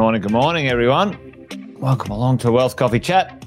morning, 0.00 0.22
good 0.22 0.32
morning, 0.32 0.66
everyone. 0.66 1.76
Welcome 1.78 2.10
along 2.10 2.38
to 2.38 2.50
Wealth 2.50 2.74
Coffee 2.74 3.00
Chat. 3.00 3.44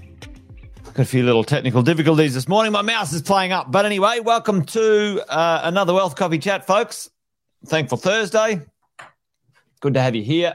Got 0.83 0.99
a 0.99 1.03
few 1.03 1.23
little 1.23 1.43
technical 1.43 1.81
difficulties 1.81 2.35
this 2.35 2.47
morning. 2.47 2.71
My 2.71 2.83
mouse 2.83 3.11
is 3.11 3.23
playing 3.23 3.51
up. 3.51 3.71
But 3.71 3.87
anyway, 3.87 4.19
welcome 4.19 4.63
to 4.65 5.23
uh, 5.29 5.61
another 5.63 5.95
Wealth 5.95 6.15
Coffee 6.15 6.37
Chat, 6.37 6.67
folks. 6.67 7.09
Thankful 7.65 7.97
Thursday. 7.97 8.61
Good 9.79 9.95
to 9.95 9.99
have 9.99 10.13
you 10.13 10.21
here. 10.21 10.53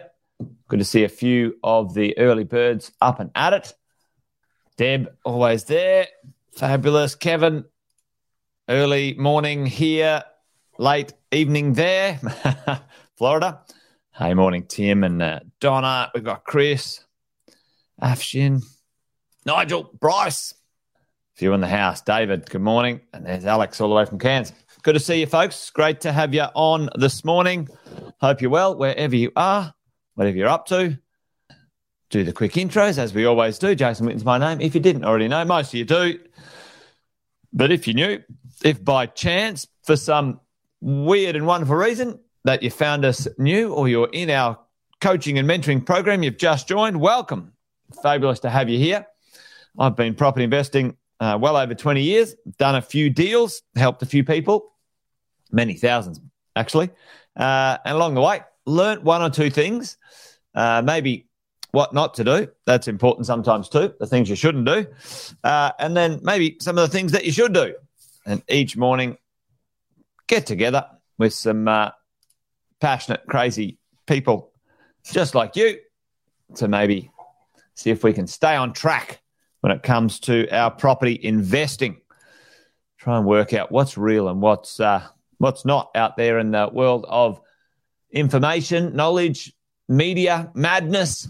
Good 0.68 0.78
to 0.78 0.84
see 0.84 1.02
a 1.02 1.08
few 1.08 1.56
of 1.64 1.94
the 1.94 2.16
early 2.16 2.44
birds 2.44 2.92
up 3.00 3.18
and 3.18 3.32
at 3.34 3.52
it. 3.52 3.74
Deb, 4.76 5.12
always 5.24 5.64
there. 5.64 6.06
Fabulous. 6.52 7.16
Kevin, 7.16 7.64
early 8.68 9.14
morning 9.14 9.66
here, 9.66 10.22
late 10.78 11.12
evening 11.32 11.72
there. 11.72 12.20
Florida. 13.16 13.62
Hey, 14.12 14.34
morning, 14.34 14.64
Tim 14.64 15.02
and 15.02 15.20
uh, 15.20 15.40
Donna. 15.60 16.10
We've 16.14 16.24
got 16.24 16.44
Chris, 16.44 17.04
Afshin, 18.00 18.62
Nigel, 19.44 19.90
Bryce. 19.98 20.52
A 21.34 21.38
few 21.38 21.52
in 21.52 21.60
the 21.60 21.68
house. 21.68 22.00
David, 22.00 22.48
good 22.48 22.62
morning. 22.62 23.00
And 23.12 23.24
there's 23.24 23.44
Alex 23.44 23.80
all 23.80 23.88
the 23.88 23.94
way 23.94 24.04
from 24.04 24.18
Cairns. 24.18 24.52
Good 24.82 24.94
to 24.94 25.00
see 25.00 25.20
you, 25.20 25.26
folks. 25.26 25.70
Great 25.70 26.00
to 26.02 26.12
have 26.12 26.34
you 26.34 26.46
on 26.54 26.88
this 26.96 27.24
morning. 27.24 27.68
Hope 28.20 28.40
you're 28.40 28.50
well 28.50 28.76
wherever 28.76 29.14
you 29.16 29.32
are, 29.36 29.74
whatever 30.14 30.36
you're 30.36 30.48
up 30.48 30.66
to. 30.66 30.98
Do 32.10 32.24
the 32.24 32.32
quick 32.32 32.52
intros 32.52 32.98
as 32.98 33.12
we 33.12 33.24
always 33.24 33.58
do. 33.58 33.74
Jason 33.74 34.06
Witten's 34.06 34.24
my 34.24 34.38
name. 34.38 34.60
If 34.60 34.74
you 34.74 34.80
didn't 34.80 35.04
already 35.04 35.28
know, 35.28 35.44
most 35.44 35.68
of 35.68 35.74
you 35.74 35.84
do. 35.84 36.18
But 37.52 37.70
if 37.70 37.86
you 37.86 37.94
knew, 37.94 38.22
if 38.62 38.82
by 38.82 39.06
chance, 39.06 39.66
for 39.84 39.96
some 39.96 40.40
weird 40.80 41.36
and 41.36 41.46
wonderful 41.46 41.76
reason, 41.76 42.18
that 42.44 42.62
you 42.62 42.70
found 42.70 43.04
us 43.04 43.28
new 43.36 43.72
or 43.72 43.88
you're 43.88 44.08
in 44.12 44.30
our 44.30 44.58
coaching 45.00 45.38
and 45.38 45.48
mentoring 45.48 45.84
program, 45.84 46.22
you've 46.22 46.38
just 46.38 46.66
joined, 46.68 47.00
welcome. 47.00 47.52
Fabulous 48.02 48.40
to 48.40 48.50
have 48.50 48.68
you 48.68 48.78
here. 48.78 49.06
I've 49.78 49.96
been 49.96 50.14
property 50.14 50.44
investing 50.44 50.96
uh, 51.20 51.38
well 51.40 51.56
over 51.56 51.74
20 51.74 52.02
years, 52.02 52.34
done 52.58 52.74
a 52.74 52.82
few 52.82 53.10
deals, 53.10 53.62
helped 53.76 54.02
a 54.02 54.06
few 54.06 54.24
people, 54.24 54.72
many 55.52 55.74
thousands 55.74 56.20
actually. 56.56 56.90
Uh, 57.36 57.78
and 57.84 57.94
along 57.94 58.14
the 58.14 58.20
way, 58.20 58.40
learnt 58.66 59.04
one 59.04 59.22
or 59.22 59.30
two 59.30 59.50
things, 59.50 59.96
uh, 60.54 60.82
maybe 60.84 61.28
what 61.70 61.94
not 61.94 62.14
to 62.14 62.24
do. 62.24 62.48
That's 62.66 62.88
important 62.88 63.26
sometimes 63.26 63.68
too, 63.68 63.94
the 64.00 64.06
things 64.06 64.28
you 64.28 64.36
shouldn't 64.36 64.66
do. 64.66 64.86
Uh, 65.44 65.70
and 65.78 65.96
then 65.96 66.20
maybe 66.22 66.56
some 66.60 66.76
of 66.76 66.90
the 66.90 66.96
things 66.96 67.12
that 67.12 67.24
you 67.24 67.32
should 67.32 67.52
do. 67.52 67.74
And 68.26 68.42
each 68.48 68.76
morning, 68.76 69.16
get 70.26 70.46
together 70.46 70.86
with 71.16 71.32
some 71.32 71.68
uh, 71.68 71.90
passionate, 72.80 73.22
crazy 73.26 73.78
people 74.06 74.52
just 75.12 75.34
like 75.34 75.56
you 75.56 75.78
to 76.56 76.68
maybe 76.68 77.10
see 77.74 77.90
if 77.90 78.02
we 78.02 78.12
can 78.12 78.26
stay 78.26 78.56
on 78.56 78.72
track 78.72 79.20
when 79.60 79.72
it 79.72 79.82
comes 79.82 80.20
to 80.20 80.48
our 80.50 80.70
property 80.70 81.18
investing. 81.22 82.00
Try 82.98 83.16
and 83.16 83.26
work 83.26 83.52
out 83.52 83.70
what's 83.70 83.96
real 83.96 84.28
and 84.28 84.40
what's 84.40 84.80
uh, 84.80 85.06
what's 85.38 85.64
not 85.64 85.90
out 85.94 86.16
there 86.16 86.38
in 86.38 86.50
the 86.50 86.68
world 86.72 87.06
of 87.08 87.40
information, 88.10 88.96
knowledge, 88.96 89.52
media, 89.88 90.50
madness. 90.54 91.28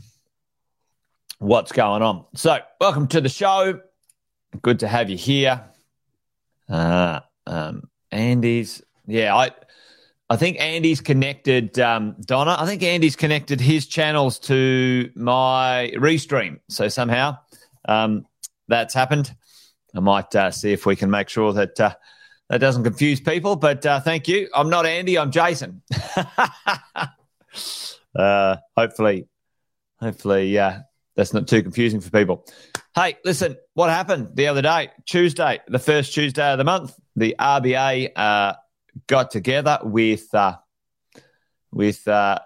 What's 1.38 1.72
going 1.72 2.02
on? 2.02 2.24
So, 2.34 2.58
welcome 2.80 3.06
to 3.08 3.20
the 3.20 3.28
show. 3.28 3.80
Good 4.62 4.80
to 4.80 4.88
have 4.88 5.10
you 5.10 5.16
here. 5.16 5.62
Uh, 6.68 7.20
um, 7.46 7.88
Andy's, 8.10 8.82
yeah, 9.06 9.36
I 9.36 9.50
I 10.30 10.36
think 10.36 10.60
Andy's 10.60 11.00
connected, 11.00 11.78
um, 11.78 12.16
Donna. 12.20 12.56
I 12.58 12.66
think 12.66 12.82
Andy's 12.82 13.16
connected 13.16 13.60
his 13.60 13.86
channels 13.86 14.38
to 14.40 15.10
my 15.14 15.92
restream. 15.96 16.60
So 16.68 16.88
somehow 16.88 17.38
um, 17.88 18.26
that's 18.68 18.92
happened. 18.92 19.34
I 19.94 20.00
might 20.00 20.34
uh, 20.34 20.50
see 20.50 20.72
if 20.72 20.84
we 20.84 20.96
can 20.96 21.10
make 21.10 21.30
sure 21.30 21.54
that 21.54 21.80
uh, 21.80 21.94
that 22.50 22.58
doesn't 22.58 22.84
confuse 22.84 23.20
people. 23.20 23.56
But 23.56 23.86
uh, 23.86 24.00
thank 24.00 24.28
you. 24.28 24.48
I'm 24.54 24.68
not 24.68 24.84
Andy. 24.84 25.18
I'm 25.18 25.30
Jason. 25.30 25.82
Uh, 28.14 28.56
hopefully, 28.76 29.28
hopefully 30.00 30.58
uh, 30.58 30.80
that's 31.14 31.32
not 31.32 31.46
too 31.46 31.62
confusing 31.62 32.00
for 32.00 32.10
people. 32.10 32.44
Hey, 32.94 33.16
listen, 33.24 33.56
what 33.74 33.90
happened 33.90 34.30
the 34.34 34.48
other 34.48 34.62
day? 34.62 34.90
Tuesday, 35.06 35.60
the 35.68 35.78
first 35.78 36.14
Tuesday 36.14 36.50
of 36.50 36.58
the 36.58 36.64
month, 36.64 36.98
the 37.14 37.36
RBA 37.38 38.10
uh, 38.16 38.54
got 39.06 39.30
together 39.30 39.78
with 39.82 40.34
uh, 40.34 40.56
with 41.70 42.06
uh, 42.08 42.38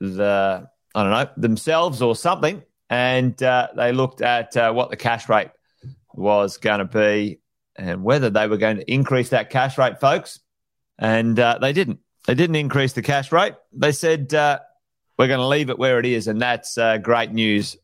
the 0.00 0.68
I 0.94 1.02
don't 1.02 1.12
know 1.12 1.30
themselves 1.36 2.02
or 2.02 2.16
something, 2.16 2.62
and 2.88 3.40
uh, 3.42 3.68
they 3.76 3.92
looked 3.92 4.22
at 4.22 4.56
uh, 4.56 4.72
what 4.72 4.90
the 4.90 4.96
cash 4.96 5.28
rate 5.28 5.50
was 6.14 6.56
going 6.56 6.80
to 6.80 6.84
be 6.84 7.40
and 7.76 8.02
whether 8.02 8.30
they 8.30 8.46
were 8.46 8.56
going 8.56 8.78
to 8.78 8.92
increase 8.92 9.30
that 9.30 9.50
cash 9.50 9.78
rate, 9.78 10.00
folks. 10.00 10.40
And 10.98 11.38
uh, 11.38 11.58
they 11.60 11.72
didn't. 11.72 12.00
They 12.26 12.34
didn't 12.34 12.56
increase 12.56 12.92
the 12.92 13.02
cash 13.02 13.32
rate. 13.32 13.54
They 13.72 13.92
said 13.92 14.34
uh, 14.34 14.58
we're 15.18 15.28
going 15.28 15.40
to 15.40 15.46
leave 15.46 15.70
it 15.70 15.78
where 15.78 15.98
it 15.98 16.04
is, 16.04 16.28
and 16.28 16.40
that's 16.40 16.78
great 17.02 17.32
news. 17.32 17.76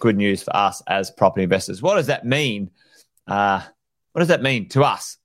good 0.00 0.16
news 0.16 0.42
for 0.42 0.54
us 0.54 0.82
as 0.86 1.10
property 1.10 1.44
investors. 1.44 1.80
What 1.80 1.94
does 1.94 2.08
that 2.08 2.26
mean? 2.26 2.70
what 3.26 4.20
does 4.20 4.28
that 4.28 4.42
mean 4.42 4.68
to 4.68 4.84
us? 4.84 5.16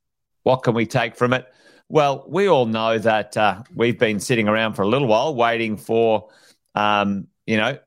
What 0.43 0.63
can 0.63 0.73
we 0.73 0.85
take 0.85 1.15
from 1.15 1.33
it? 1.33 1.45
Well, 1.89 2.23
we 2.27 2.47
all 2.47 2.67
know 2.67 2.99
that 2.99 3.35
uh, 3.35 3.63
we've 3.73 3.97
been 3.97 4.19
sitting 4.19 4.47
around 4.47 4.75
for 4.75 4.83
a 4.83 4.87
little 4.87 5.07
while 5.07 5.33
waiting 5.33 5.75
for, 5.75 6.29
um, 6.75 7.27
you 7.47 7.57
know, 7.57 7.69
uh, 7.69 7.79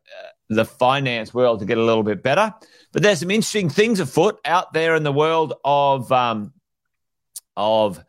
the 0.49 0.65
finance 0.65 1.33
world 1.33 1.61
to 1.61 1.67
get 1.67 1.79
a 1.79 1.83
little 1.83 2.03
bit 2.03 2.21
better. 2.21 2.53
But 2.93 3.03
there's 3.03 3.21
some 3.21 3.31
interesting 3.31 3.71
things 3.71 4.01
afoot 4.01 4.41
out 4.45 4.73
there 4.73 4.97
in 4.97 5.05
the 5.05 5.13
world 5.13 5.55
of 5.65 6.11
um, 6.11 6.53
of 7.57 8.05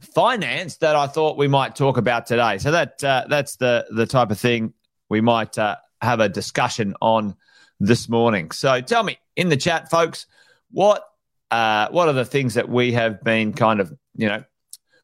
finance 0.00 0.78
that 0.78 0.96
I 0.96 1.06
thought 1.06 1.36
we 1.36 1.46
might 1.46 1.76
talk 1.76 1.98
about 1.98 2.26
today. 2.26 2.58
So 2.58 2.70
that 2.70 3.04
uh, 3.04 3.26
that's 3.28 3.56
the 3.56 3.86
the 3.90 4.06
type 4.06 4.30
of 4.30 4.40
thing 4.40 4.72
we 5.10 5.20
might 5.20 5.58
uh, 5.58 5.76
have 6.00 6.20
a 6.20 6.28
discussion 6.28 6.94
on 7.00 7.36
this 7.80 8.08
morning. 8.08 8.50
So 8.50 8.80
tell 8.80 9.02
me 9.02 9.18
in 9.36 9.50
the 9.50 9.56
chat, 9.56 9.90
folks, 9.90 10.26
what 10.70 11.04
uh, 11.50 11.88
what 11.90 12.08
are 12.08 12.14
the 12.14 12.24
things 12.24 12.54
that 12.54 12.68
we 12.68 12.92
have 12.92 13.22
been 13.22 13.52
kind 13.52 13.80
of 13.80 13.92
you 14.16 14.28
know 14.28 14.42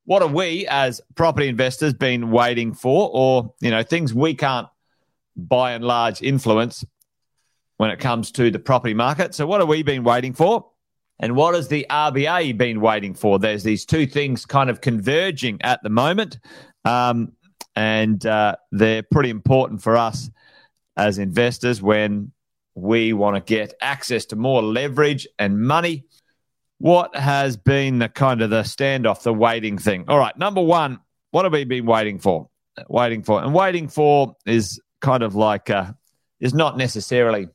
what 0.04 0.22
are 0.22 0.28
we 0.28 0.66
as 0.66 1.00
property 1.15 1.48
investors 1.48 1.94
been 1.94 2.31
waiting 2.31 2.75
for, 2.75 3.10
or 3.12 3.54
you 3.60 3.70
know 3.70 3.82
things 3.82 4.12
we 4.12 4.34
can't 4.34 4.69
by 5.37 5.72
and 5.72 5.84
large 5.84 6.22
influence 6.22 6.84
when 7.76 7.91
it 7.91 7.98
comes 7.98 8.31
to 8.32 8.50
the 8.50 8.59
property 8.59 8.94
market? 8.94 9.34
So 9.34 9.47
what 9.47 9.60
have 9.60 9.69
we 9.69 9.82
been 9.82 10.04
waiting 10.04 10.32
for? 10.32 10.70
And 11.20 11.37
what 11.37 11.54
has 11.54 11.69
the 11.69 11.87
RBA 11.88 12.59
been 12.59 12.81
waiting 12.81 13.14
for? 13.14 13.38
There's 13.38 13.62
these 13.62 13.84
two 13.84 14.06
things 14.06 14.44
kind 14.44 14.69
of 14.69 14.81
converging 14.81 15.60
at 15.62 15.82
the 15.82 15.91
moment, 15.91 16.38
um, 16.84 17.32
and 17.76 18.25
uh, 18.26 18.56
they're 18.72 19.03
pretty 19.03 19.31
important 19.31 19.82
for 19.82 19.97
us 19.97 20.31
as 20.97 21.19
investors 21.19 21.82
when 21.82 22.31
we 22.75 23.12
want 23.12 23.37
to 23.37 23.41
get 23.41 23.75
access 23.81 24.26
to 24.26 24.37
more 24.37 24.62
leverage 24.62 25.26
and 25.38 25.60
money 25.60 26.04
what 26.84 27.17
has 27.17 27.56
been 27.56 27.99
the 27.99 28.11
kind 28.11 28.43
of 28.43 28.50
the 28.50 28.61
standoff, 28.61 29.22
the 29.22 29.33
waiting 29.33 29.78
thing? 29.78 30.05
All 30.06 30.19
right, 30.19 30.37
number 30.37 30.61
one, 30.61 31.00
what 31.31 31.47
have 31.47 31.53
we 31.55 31.65
been 31.65 31.87
waiting 31.87 32.19
for? 32.19 32.50
Waiting 32.91 33.22
for, 33.22 33.43
and 33.43 33.55
waiting 33.55 33.89
for 33.89 34.37
is 34.45 34.78
kind 35.00 35.23
of 35.23 35.34
like 35.34 35.71
uh, 35.71 35.93
is 36.41 36.53
not 36.53 36.77
necessarily 36.77 37.49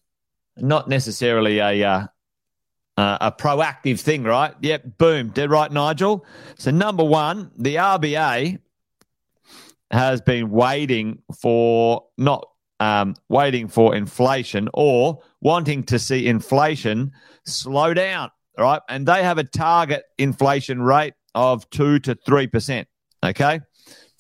not 0.58 0.90
necessarily 0.90 1.60
a 1.60 1.84
uh, 1.84 2.08
uh, 2.98 3.18
a 3.22 3.32
proactive 3.32 4.00
thing, 4.00 4.24
right? 4.24 4.56
Yep, 4.62 4.98
boom, 4.98 5.30
dead 5.30 5.52
right, 5.52 5.72
Nigel. 5.72 6.26
So 6.58 6.72
number 6.72 7.04
one, 7.04 7.52
the 7.56 7.76
RBA 7.76 8.58
has 9.92 10.22
been 10.22 10.50
waiting 10.50 11.22
for 11.40 12.08
not 12.18 12.50
um, 12.80 13.14
waiting 13.28 13.68
for 13.68 13.94
inflation 13.94 14.70
or 14.74 15.22
wanting 15.40 15.84
to 15.84 16.00
see 16.00 16.26
inflation 16.26 17.12
slow 17.46 17.94
down 17.94 18.32
right? 18.60 18.82
And 18.90 19.08
they 19.08 19.24
have 19.24 19.38
a 19.38 19.44
target 19.44 20.04
inflation 20.18 20.82
rate 20.82 21.14
of 21.34 21.70
two 21.70 22.00
to 22.00 22.16
three 22.16 22.48
percent. 22.48 22.88
Okay, 23.24 23.62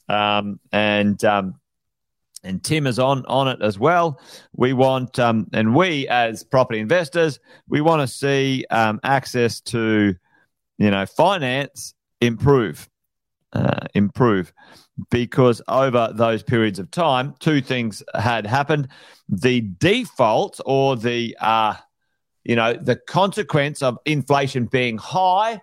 um, 0.07 0.59
and 0.71 1.24
um, 1.24 1.59
and 2.44 2.63
Tim 2.63 2.88
is 2.88 3.00
on 3.00 3.25
on 3.27 3.47
it 3.47 3.62
as 3.62 3.77
well. 3.77 4.19
We 4.53 4.74
want, 4.74 5.19
um, 5.19 5.47
and 5.53 5.75
we 5.75 6.07
as 6.07 6.44
property 6.44 6.80
investors, 6.80 7.39
we 7.68 7.81
want 7.81 8.01
to 8.01 8.07
see 8.07 8.65
um, 8.69 9.00
access 9.03 9.59
to, 9.62 10.15
you 10.77 10.92
know, 10.92 11.06
finance 11.06 11.94
improve, 12.21 12.89
uh, 13.53 13.88
improve, 13.94 14.53
because 15.09 15.62
over 15.68 16.12
those 16.13 16.44
periods 16.44 16.80
of 16.80 16.92
time, 16.92 17.35
two 17.39 17.62
things 17.62 18.03
had 18.15 18.45
happened: 18.45 18.88
the 19.27 19.62
default 19.62 20.59
or 20.65 20.95
the 20.95 21.35
uh, 21.39 21.75
you 22.44 22.56
know, 22.56 22.74
the 22.74 22.95
consequence 22.95 23.81
of 23.81 23.97
inflation 24.06 24.65
being 24.65 24.97
high, 24.97 25.62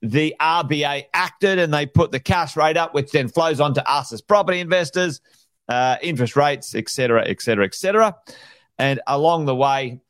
the 0.00 0.34
RBA 0.40 1.04
acted 1.14 1.58
and 1.58 1.72
they 1.72 1.86
put 1.86 2.10
the 2.10 2.20
cash 2.20 2.56
rate 2.56 2.76
up, 2.76 2.94
which 2.94 3.10
then 3.12 3.28
flows 3.28 3.60
on 3.60 3.74
to 3.74 3.90
us 3.90 4.12
as 4.12 4.20
property 4.20 4.60
investors. 4.60 5.20
uh, 5.68 5.96
interest 6.02 6.36
rates, 6.36 6.74
etc., 6.74 7.24
etc., 7.26 7.64
etc. 7.64 8.16
And 8.78 9.00
along 9.06 9.46
the 9.46 9.54
way, 9.54 10.00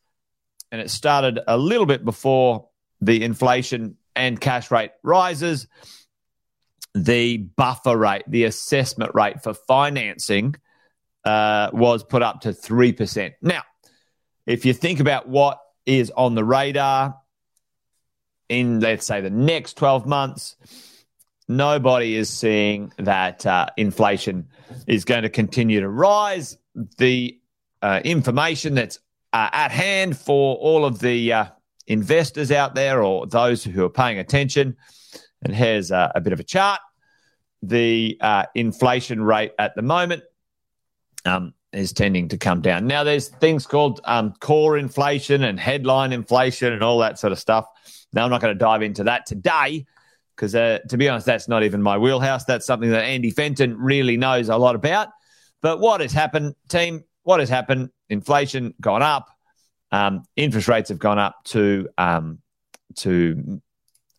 and 0.71 0.81
it 0.81 0.91
started 0.91 1.41
a 1.47 1.59
little 1.59 1.87
bit 1.87 2.05
before 2.05 2.69
the 3.01 3.23
inflation 3.23 3.97
and 4.17 4.41
cash 4.41 4.71
rate 4.71 4.93
rises, 5.03 5.67
the 6.95 7.39
buffer 7.39 7.97
rate, 7.97 8.25
the 8.27 8.45
assessment 8.45 9.15
rate 9.15 9.43
for 9.43 9.55
financing 9.55 10.55
uh, 11.25 11.71
was 11.73 12.05
put 12.05 12.23
up 12.23 12.43
to 12.43 12.51
3%. 12.51 13.35
Now, 13.41 13.63
if 14.47 14.65
you 14.65 14.73
think 14.73 15.01
about 15.01 15.29
what 15.29 15.61
is 15.87 16.11
on 16.17 16.35
the 16.35 16.45
radar 16.45 17.17
in, 18.49 18.81
let's 18.81 19.07
say, 19.07 19.21
the 19.21 19.31
next 19.31 19.77
12 19.79 20.07
months, 20.07 20.57
nobody 21.49 22.15
is 22.15 22.29
seeing 22.29 22.93
that 22.99 23.47
uh, 23.47 23.67
inflation 23.77 24.49
is 24.87 25.05
going 25.05 25.23
to 25.23 25.29
continue 25.29 25.81
to 25.81 25.89
rise. 25.89 26.59
The 26.99 27.39
uh, 27.81 28.01
information 28.05 28.75
that's 28.75 28.99
uh, 29.33 29.49
at 29.53 29.71
hand 29.71 30.17
for 30.17 30.57
all 30.57 30.85
of 30.85 30.99
the 30.99 31.33
uh, 31.33 31.45
investors 31.87 32.51
out 32.51 32.75
there 32.75 33.03
or 33.03 33.27
those 33.27 33.65
who 33.65 33.85
are 33.85 33.91
paying 33.91 34.19
attention, 34.19 34.77
and 35.43 35.55
here's 35.55 35.91
a 35.91 36.21
bit 36.23 36.33
of 36.33 36.41
a 36.41 36.45
chart. 36.45 36.81
The 37.63 38.19
uh, 38.21 38.47
inflation 38.55 39.23
rate 39.23 39.53
at 39.59 39.75
the 39.75 39.83
moment 39.83 40.23
um, 41.25 41.55
is 41.73 41.93
tending 41.93 42.29
to 42.29 42.39
come 42.39 42.61
down. 42.61 42.87
Now, 42.87 43.05
there's 43.05 43.29
things 43.29 43.67
called 43.67 44.01
um, 44.05 44.35
core 44.41 44.77
inflation 44.77 45.45
and 45.45 45.59
headline 45.59 46.13
inflation 46.13 46.73
and 46.73 46.83
all 46.83 46.99
that 46.99 47.19
sort 47.19 47.33
of 47.33 47.39
stuff. 47.39 47.67
Now, 48.13 48.25
I'm 48.25 48.31
not 48.31 48.41
going 48.41 48.55
to 48.55 48.59
dive 48.59 48.83
into 48.83 49.05
that 49.05 49.27
today 49.27 49.87
because, 50.37 50.55
uh, 50.55 50.81
to 50.89 50.97
be 50.97 51.09
honest, 51.09 51.27
that's 51.27 51.49
not 51.49 51.63
even 51.63 51.83
my 51.83 51.97
wheelhouse. 51.99 52.45
That's 52.45 52.67
something 52.67 52.91
that 52.91 53.05
Andy 53.05 53.31
Fenton 53.31 53.79
really 53.79 54.17
knows 54.17 54.49
a 54.49 54.57
lot 54.57 54.75
about. 54.75 55.09
But 55.63 55.81
what 55.81 56.01
has 56.01 56.13
happened, 56.13 56.55
team? 56.69 57.05
What 57.23 57.41
has 57.41 57.49
happened? 57.49 57.91
Inflation 58.09 58.75
gone 58.81 59.03
up. 59.03 59.29
Um, 59.93 60.25
interest 60.37 60.69
rates 60.69 60.89
have 60.89 60.99
gone 60.99 61.19
up 61.19 61.37
to 61.45 61.89
um, 61.97 62.39
to 62.97 63.63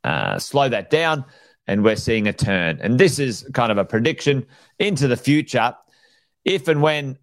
uh, 0.03 0.39
slow 0.39 0.69
that 0.69 0.89
down, 0.89 1.25
and 1.67 1.83
we're 1.83 1.95
seeing 1.95 2.27
a 2.27 2.33
turn. 2.33 2.79
And 2.81 2.99
this 2.99 3.19
is 3.19 3.47
kind 3.53 3.71
of 3.71 3.77
a 3.77 3.85
prediction 3.85 4.45
into 4.79 5.07
the 5.07 5.17
future. 5.17 5.75
If 6.45 6.67
and 6.67 6.81
when 6.81 7.17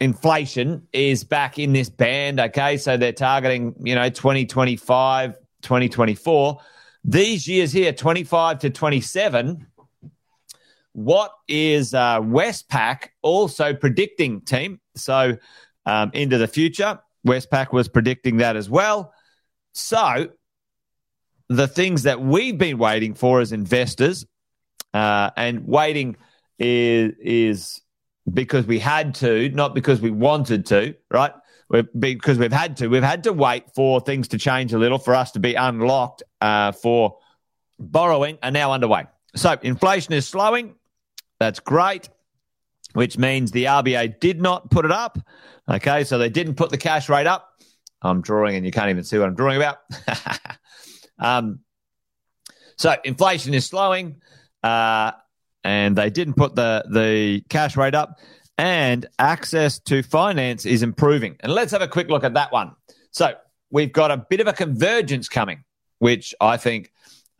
inflation 0.00 0.86
is 0.92 1.24
back 1.24 1.58
in 1.58 1.72
this 1.72 1.88
band, 1.88 2.40
okay, 2.40 2.76
so 2.76 2.96
they're 2.96 3.12
targeting, 3.12 3.74
you 3.84 3.94
know, 3.94 4.08
2025, 4.08 5.36
2024. 5.62 6.60
These 7.04 7.48
years 7.48 7.72
here, 7.72 7.92
25 7.92 8.60
to 8.60 8.70
27, 8.70 9.66
what 10.92 11.32
is 11.48 11.94
uh, 11.94 12.20
Westpac 12.20 13.08
also 13.22 13.74
predicting, 13.74 14.40
team? 14.42 14.80
So 14.94 15.36
um, 15.86 16.10
into 16.14 16.38
the 16.38 16.48
future, 16.48 16.98
Westpac 17.26 17.72
was 17.72 17.88
predicting 17.88 18.38
that 18.38 18.56
as 18.56 18.68
well. 18.68 19.14
So 19.72 20.30
the 21.48 21.68
things 21.68 22.02
that 22.04 22.20
we've 22.20 22.58
been 22.58 22.78
waiting 22.78 23.14
for 23.14 23.40
as 23.40 23.52
investors, 23.52 24.26
uh, 24.92 25.30
and 25.36 25.66
waiting 25.66 26.16
is 26.58 27.14
is 27.20 27.81
because 28.30 28.66
we 28.66 28.78
had 28.78 29.14
to, 29.16 29.48
not 29.50 29.74
because 29.74 30.00
we 30.00 30.10
wanted 30.10 30.66
to, 30.66 30.94
right? 31.10 31.32
We're, 31.68 31.84
because 31.98 32.38
we've 32.38 32.52
had 32.52 32.76
to. 32.78 32.88
We've 32.88 33.02
had 33.02 33.24
to 33.24 33.32
wait 33.32 33.70
for 33.74 34.00
things 34.00 34.28
to 34.28 34.38
change 34.38 34.72
a 34.72 34.78
little 34.78 34.98
for 34.98 35.14
us 35.14 35.32
to 35.32 35.40
be 35.40 35.54
unlocked 35.54 36.22
uh, 36.40 36.72
for 36.72 37.18
borrowing 37.78 38.38
are 38.42 38.50
now 38.50 38.72
underway. 38.72 39.06
So 39.34 39.56
inflation 39.62 40.12
is 40.12 40.28
slowing. 40.28 40.74
That's 41.40 41.60
great, 41.60 42.08
which 42.92 43.18
means 43.18 43.50
the 43.50 43.64
RBA 43.64 44.20
did 44.20 44.40
not 44.40 44.70
put 44.70 44.84
it 44.84 44.92
up. 44.92 45.18
Okay, 45.68 46.04
so 46.04 46.18
they 46.18 46.28
didn't 46.28 46.54
put 46.56 46.70
the 46.70 46.78
cash 46.78 47.08
rate 47.08 47.26
up. 47.26 47.48
I'm 48.02 48.20
drawing 48.20 48.56
and 48.56 48.66
you 48.66 48.72
can't 48.72 48.90
even 48.90 49.04
see 49.04 49.18
what 49.18 49.28
I'm 49.28 49.34
drawing 49.34 49.56
about. 49.56 49.78
um, 51.18 51.60
so 52.76 52.94
inflation 53.04 53.54
is 53.54 53.64
slowing. 53.64 54.20
Uh, 54.62 55.12
and 55.64 55.96
they 55.96 56.10
didn't 56.10 56.34
put 56.34 56.54
the 56.54 56.84
the 56.90 57.42
cash 57.48 57.76
rate 57.76 57.94
up 57.94 58.18
and 58.58 59.06
access 59.18 59.78
to 59.80 60.02
finance 60.02 60.66
is 60.66 60.82
improving. 60.82 61.36
And 61.40 61.52
let's 61.52 61.72
have 61.72 61.82
a 61.82 61.88
quick 61.88 62.08
look 62.08 62.24
at 62.24 62.34
that 62.34 62.52
one. 62.52 62.72
So, 63.10 63.34
we've 63.70 63.92
got 63.92 64.10
a 64.10 64.16
bit 64.16 64.40
of 64.40 64.46
a 64.46 64.52
convergence 64.52 65.28
coming, 65.28 65.64
which 65.98 66.34
I 66.40 66.56
think 66.56 66.92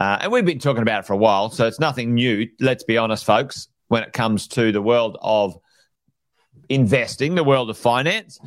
uh, 0.03 0.19
and 0.23 0.33
we've 0.33 0.45
been 0.45 0.59
talking 0.59 0.83
about 0.83 0.99
it 0.99 1.07
for 1.07 1.13
a 1.13 1.17
while, 1.17 1.49
so 1.49 1.65
it's 1.65 1.79
nothing 1.79 2.15
new, 2.15 2.49
let's 2.59 2.83
be 2.83 2.99
honest 2.99 3.25
folks, 3.25 3.69
when 3.87 4.03
it 4.03 4.13
comes 4.13 4.49
to 4.49 4.73
the 4.73 4.83
world 4.83 5.17
of 5.21 5.57
investing, 6.69 7.37
the 7.37 7.45
world 7.45 7.71
of 7.71 7.79
finance. 7.79 8.41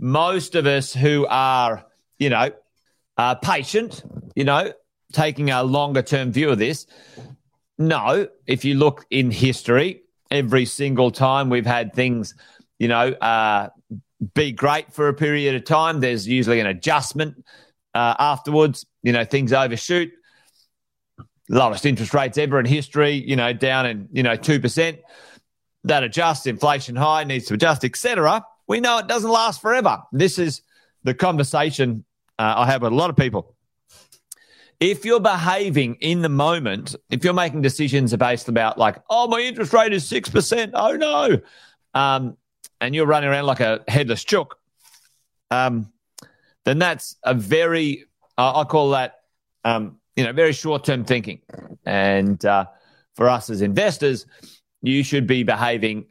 Most 0.00 0.56
of 0.56 0.66
us 0.66 0.92
who 0.92 1.24
are, 1.28 1.86
you 2.18 2.28
know, 2.28 2.50
uh, 3.16 3.36
patient, 3.36 4.02
you 4.34 4.42
know, 4.42 4.72
taking 5.12 5.50
a 5.50 5.62
longer 5.62 6.02
term 6.02 6.32
view 6.32 6.50
of 6.50 6.58
this, 6.58 6.86
no, 7.78 8.28
if 8.46 8.64
you 8.64 8.74
look 8.74 9.04
in 9.10 9.30
history, 9.30 10.02
every 10.30 10.64
single 10.64 11.10
time 11.10 11.50
we've 11.50 11.66
had 11.66 11.92
things, 11.92 12.34
you 12.78 12.88
know, 12.88 13.08
uh, 13.12 13.68
be 14.34 14.52
great 14.52 14.92
for 14.92 15.08
a 15.08 15.14
period 15.14 15.54
of 15.54 15.64
time, 15.64 16.00
there's 16.00 16.26
usually 16.26 16.60
an 16.60 16.66
adjustment 16.66 17.44
uh, 17.94 18.14
afterwards. 18.18 18.86
You 19.02 19.12
know, 19.12 19.24
things 19.24 19.52
overshoot. 19.52 20.10
Lowest 21.48 21.86
interest 21.86 22.12
rates 22.12 22.38
ever 22.38 22.58
in 22.58 22.66
history, 22.66 23.12
you 23.12 23.36
know, 23.36 23.52
down 23.52 23.86
in, 23.86 24.08
you 24.12 24.22
know, 24.22 24.36
2%. 24.36 24.98
That 25.84 26.02
adjusts, 26.02 26.46
inflation 26.46 26.96
high, 26.96 27.22
needs 27.22 27.46
to 27.46 27.54
adjust, 27.54 27.84
etc. 27.84 28.44
We 28.66 28.80
know 28.80 28.98
it 28.98 29.06
doesn't 29.06 29.30
last 29.30 29.60
forever. 29.60 30.02
This 30.10 30.38
is 30.40 30.62
the 31.04 31.14
conversation 31.14 32.04
uh, 32.38 32.54
I 32.56 32.66
have 32.66 32.82
with 32.82 32.92
a 32.92 32.96
lot 32.96 33.10
of 33.10 33.16
people 33.16 33.55
if 34.80 35.04
you're 35.04 35.20
behaving 35.20 35.96
in 36.00 36.22
the 36.22 36.28
moment, 36.28 36.94
if 37.10 37.24
you're 37.24 37.32
making 37.32 37.62
decisions 37.62 38.14
based 38.16 38.48
about 38.48 38.78
like, 38.78 38.96
oh, 39.08 39.26
my 39.28 39.40
interest 39.40 39.72
rate 39.72 39.92
is 39.92 40.08
6%, 40.10 40.70
oh 40.74 40.96
no, 40.96 41.40
um, 41.94 42.36
and 42.80 42.94
you're 42.94 43.06
running 43.06 43.30
around 43.30 43.46
like 43.46 43.60
a 43.60 43.82
headless 43.88 44.22
chook, 44.22 44.58
um, 45.50 45.92
then 46.64 46.78
that's 46.78 47.16
a 47.22 47.32
very, 47.32 48.04
uh, 48.36 48.60
I 48.60 48.64
call 48.64 48.90
that, 48.90 49.20
um, 49.64 49.98
you 50.14 50.24
know, 50.24 50.32
very 50.32 50.52
short 50.52 50.84
term 50.84 51.04
thinking. 51.04 51.40
And 51.84 52.44
uh, 52.44 52.66
for 53.14 53.28
us 53.28 53.48
as 53.48 53.62
investors, 53.62 54.26
you 54.82 55.02
should 55.02 55.26
be 55.26 55.42
behaving 55.42 56.06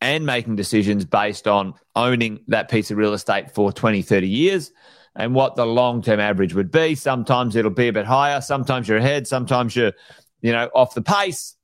and 0.00 0.24
making 0.24 0.54
decisions 0.54 1.04
based 1.04 1.48
on 1.48 1.74
owning 1.96 2.40
that 2.46 2.70
piece 2.70 2.92
of 2.92 2.98
real 2.98 3.14
estate 3.14 3.50
for 3.50 3.72
20, 3.72 4.02
30 4.02 4.28
years 4.28 4.70
and 5.18 5.34
what 5.34 5.56
the 5.56 5.66
long 5.66 6.00
term 6.00 6.20
average 6.20 6.54
would 6.54 6.70
be. 6.70 6.94
Sometimes 6.94 7.56
it'll 7.56 7.72
be 7.72 7.88
a 7.88 7.92
bit 7.92 8.06
higher. 8.06 8.40
Sometimes 8.40 8.88
you're 8.88 8.98
ahead. 8.98 9.26
Sometimes 9.26 9.74
you're, 9.74 9.92
you 10.40 10.52
know, 10.52 10.70
off 10.74 10.94
the 10.94 11.02
pace. 11.02 11.56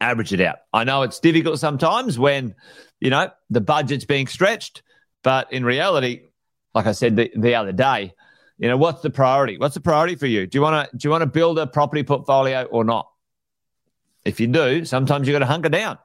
Average 0.00 0.32
it 0.32 0.40
out. 0.40 0.56
I 0.72 0.84
know 0.84 1.02
it's 1.02 1.20
difficult 1.20 1.60
sometimes 1.60 2.18
when, 2.18 2.54
you 3.00 3.10
know, 3.10 3.30
the 3.50 3.60
budget's 3.60 4.04
being 4.04 4.26
stretched, 4.26 4.82
but 5.22 5.52
in 5.52 5.64
reality, 5.64 6.22
like 6.74 6.86
I 6.86 6.92
said 6.92 7.16
the, 7.16 7.30
the 7.36 7.54
other 7.54 7.72
day, 7.72 8.12
you 8.58 8.68
know, 8.68 8.76
what's 8.76 9.02
the 9.02 9.10
priority? 9.10 9.56
What's 9.56 9.74
the 9.74 9.80
priority 9.80 10.16
for 10.16 10.26
you? 10.26 10.46
Do 10.46 10.58
you 10.58 10.62
want 10.62 10.90
to 10.90 10.96
do 10.96 11.06
you 11.06 11.10
want 11.10 11.22
to 11.22 11.26
build 11.26 11.58
a 11.58 11.66
property 11.66 12.02
portfolio 12.02 12.64
or 12.64 12.84
not? 12.84 13.08
If 14.24 14.40
you 14.40 14.46
do, 14.46 14.84
sometimes 14.84 15.28
you 15.28 15.32
got 15.32 15.40
to 15.40 15.46
hunker 15.46 15.68
down. 15.68 15.98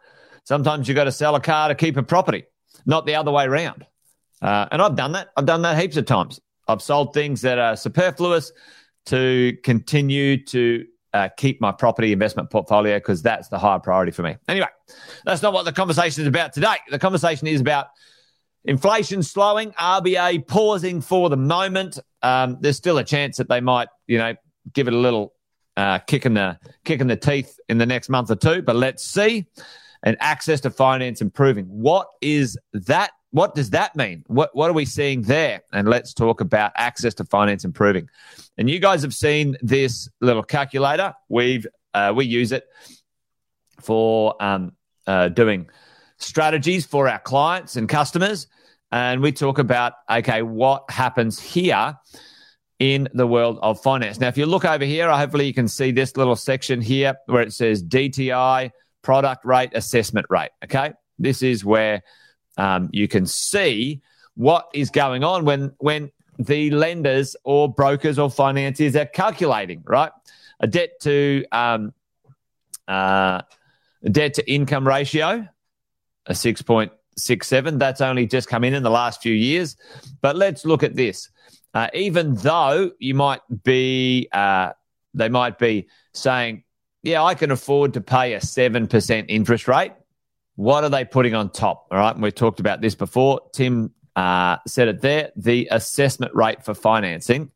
Sometimes 0.43 0.87
you 0.87 0.93
got 0.93 1.05
to 1.05 1.11
sell 1.11 1.35
a 1.35 1.39
car 1.39 1.69
to 1.69 1.75
keep 1.75 1.95
a 1.95 2.03
property, 2.03 2.45
not 2.85 3.05
the 3.05 3.15
other 3.15 3.31
way 3.31 3.45
around. 3.45 3.85
Uh, 4.41 4.67
and 4.71 4.81
I've 4.81 4.95
done 4.95 5.13
that. 5.13 5.29
I've 5.35 5.45
done 5.45 5.61
that 5.63 5.79
heaps 5.79 5.97
of 5.97 6.05
times. 6.05 6.39
I've 6.69 6.81
sold 6.81 7.13
things 7.13 7.41
that 7.41 7.57
are 7.57 7.75
superfluous 7.75 8.51
to 9.07 9.57
continue 9.63 10.43
to 10.45 10.85
uh, 11.13 11.29
keep 11.35 11.59
my 11.59 11.71
property 11.71 12.13
investment 12.13 12.51
portfolio 12.51 12.97
because 12.97 13.23
that's 13.23 13.47
the 13.47 13.57
higher 13.57 13.79
priority 13.79 14.11
for 14.11 14.21
me. 14.21 14.37
Anyway, 14.47 14.67
that's 15.25 15.41
not 15.41 15.51
what 15.51 15.65
the 15.65 15.73
conversation 15.73 16.21
is 16.21 16.27
about 16.27 16.53
today. 16.53 16.75
The 16.89 16.99
conversation 16.99 17.47
is 17.47 17.59
about 17.59 17.87
inflation 18.65 19.23
slowing, 19.23 19.71
RBA 19.71 20.47
pausing 20.47 21.01
for 21.01 21.29
the 21.29 21.37
moment. 21.37 21.97
Um, 22.21 22.57
there's 22.61 22.77
still 22.77 22.99
a 22.99 23.03
chance 23.03 23.37
that 23.37 23.49
they 23.49 23.61
might, 23.61 23.87
you 24.05 24.19
know, 24.19 24.35
give 24.71 24.87
it 24.87 24.93
a 24.93 24.97
little 24.97 25.33
uh, 25.75 25.97
kick 25.99 26.27
in 26.27 26.35
the 26.35 26.59
kick 26.85 27.01
in 27.01 27.07
the 27.07 27.15
teeth 27.15 27.57
in 27.67 27.79
the 27.79 27.85
next 27.87 28.09
month 28.09 28.29
or 28.29 28.35
two. 28.35 28.61
But 28.61 28.75
let's 28.75 29.03
see. 29.03 29.47
And 30.03 30.15
access 30.19 30.61
to 30.61 30.69
finance 30.69 31.19
improving. 31.19 31.65
What 31.65 32.07
is 32.21 32.57
that 32.73 33.11
what 33.31 33.53
does 33.53 33.69
that 33.71 33.95
mean? 33.95 34.23
What 34.27 34.55
what 34.55 34.69
are 34.69 34.73
we 34.73 34.85
seeing 34.85 35.21
there? 35.21 35.61
And 35.71 35.87
let's 35.87 36.13
talk 36.13 36.41
about 36.41 36.71
access 36.75 37.13
to 37.15 37.23
finance 37.23 37.63
improving. 37.63 38.09
And 38.57 38.69
you 38.69 38.79
guys 38.79 39.01
have 39.03 39.13
seen 39.13 39.57
this 39.61 40.09
little 40.19 40.43
calculator. 40.43 41.13
We've 41.27 41.67
uh, 41.93 42.13
we 42.15 42.25
use 42.25 42.51
it 42.51 42.65
for 43.81 44.35
um, 44.41 44.73
uh, 45.05 45.29
doing 45.29 45.69
strategies 46.17 46.85
for 46.85 47.07
our 47.07 47.19
clients 47.19 47.75
and 47.75 47.87
customers. 47.87 48.47
And 48.91 49.21
we 49.21 49.31
talk 49.31 49.59
about 49.59 49.93
okay, 50.09 50.41
what 50.41 50.89
happens 50.89 51.39
here 51.39 51.95
in 52.79 53.09
the 53.13 53.27
world 53.27 53.59
of 53.61 53.81
finance. 53.81 54.19
Now, 54.19 54.29
if 54.29 54.37
you 54.37 54.45
look 54.45 54.65
over 54.65 54.85
here, 54.85 55.11
hopefully 55.11 55.45
you 55.45 55.53
can 55.53 55.67
see 55.67 55.91
this 55.91 56.15
little 56.17 56.35
section 56.35 56.81
here 56.81 57.15
where 57.25 57.41
it 57.41 57.53
says 57.53 57.83
DTI 57.83 58.71
product 59.03 59.45
rate, 59.45 59.71
assessment 59.73 60.25
rate. 60.29 60.51
Okay. 60.63 60.93
This 61.19 61.43
is 61.43 61.65
where 61.65 62.01
um, 62.59 62.89
you 62.91 63.07
can 63.07 63.25
see 63.25 64.01
what 64.35 64.69
is 64.73 64.89
going 64.89 65.23
on 65.23 65.45
when, 65.45 65.73
when 65.77 66.11
the 66.37 66.69
lenders 66.71 67.35
or 67.43 67.71
brokers 67.71 68.19
or 68.19 68.29
financiers 68.29 68.95
are 68.95 69.05
calculating, 69.05 69.81
right? 69.85 70.11
A 70.59 70.67
debt 70.67 70.99
to 71.01 71.45
um, 71.53 71.93
uh, 72.87 73.41
debt 74.03 74.33
to 74.35 74.51
income 74.51 74.85
ratio, 74.85 75.47
a 76.25 76.33
6.67. 76.33 77.79
That's 77.79 78.01
only 78.01 78.27
just 78.27 78.49
come 78.49 78.65
in 78.65 78.73
in 78.73 78.83
the 78.83 78.89
last 78.89 79.21
few 79.21 79.33
years. 79.33 79.77
But 80.21 80.35
let's 80.35 80.65
look 80.65 80.83
at 80.83 80.95
this. 80.95 81.29
Uh, 81.73 81.87
even 81.93 82.35
though 82.35 82.91
you 82.99 83.13
might 83.13 83.41
be, 83.63 84.27
uh, 84.33 84.71
they 85.13 85.29
might 85.29 85.57
be 85.57 85.87
saying, 86.13 86.63
yeah, 87.03 87.23
I 87.23 87.35
can 87.35 87.51
afford 87.51 87.93
to 87.93 88.01
pay 88.01 88.33
a 88.33 88.39
7% 88.39 89.25
interest 89.29 89.67
rate. 89.69 89.93
What 90.59 90.83
are 90.83 90.89
they 90.89 91.05
putting 91.05 91.35
on 91.35 91.51
top? 91.51 91.87
All 91.89 91.97
right. 91.97 92.13
And 92.13 92.21
we've 92.21 92.35
talked 92.35 92.59
about 92.59 92.81
this 92.81 92.93
before. 92.93 93.39
Tim 93.53 93.93
uh, 94.17 94.57
said 94.67 94.89
it 94.89 94.99
there. 94.99 95.31
The 95.37 95.69
assessment 95.71 96.35
rate 96.35 96.65
for 96.65 96.73
financing. 96.73 97.51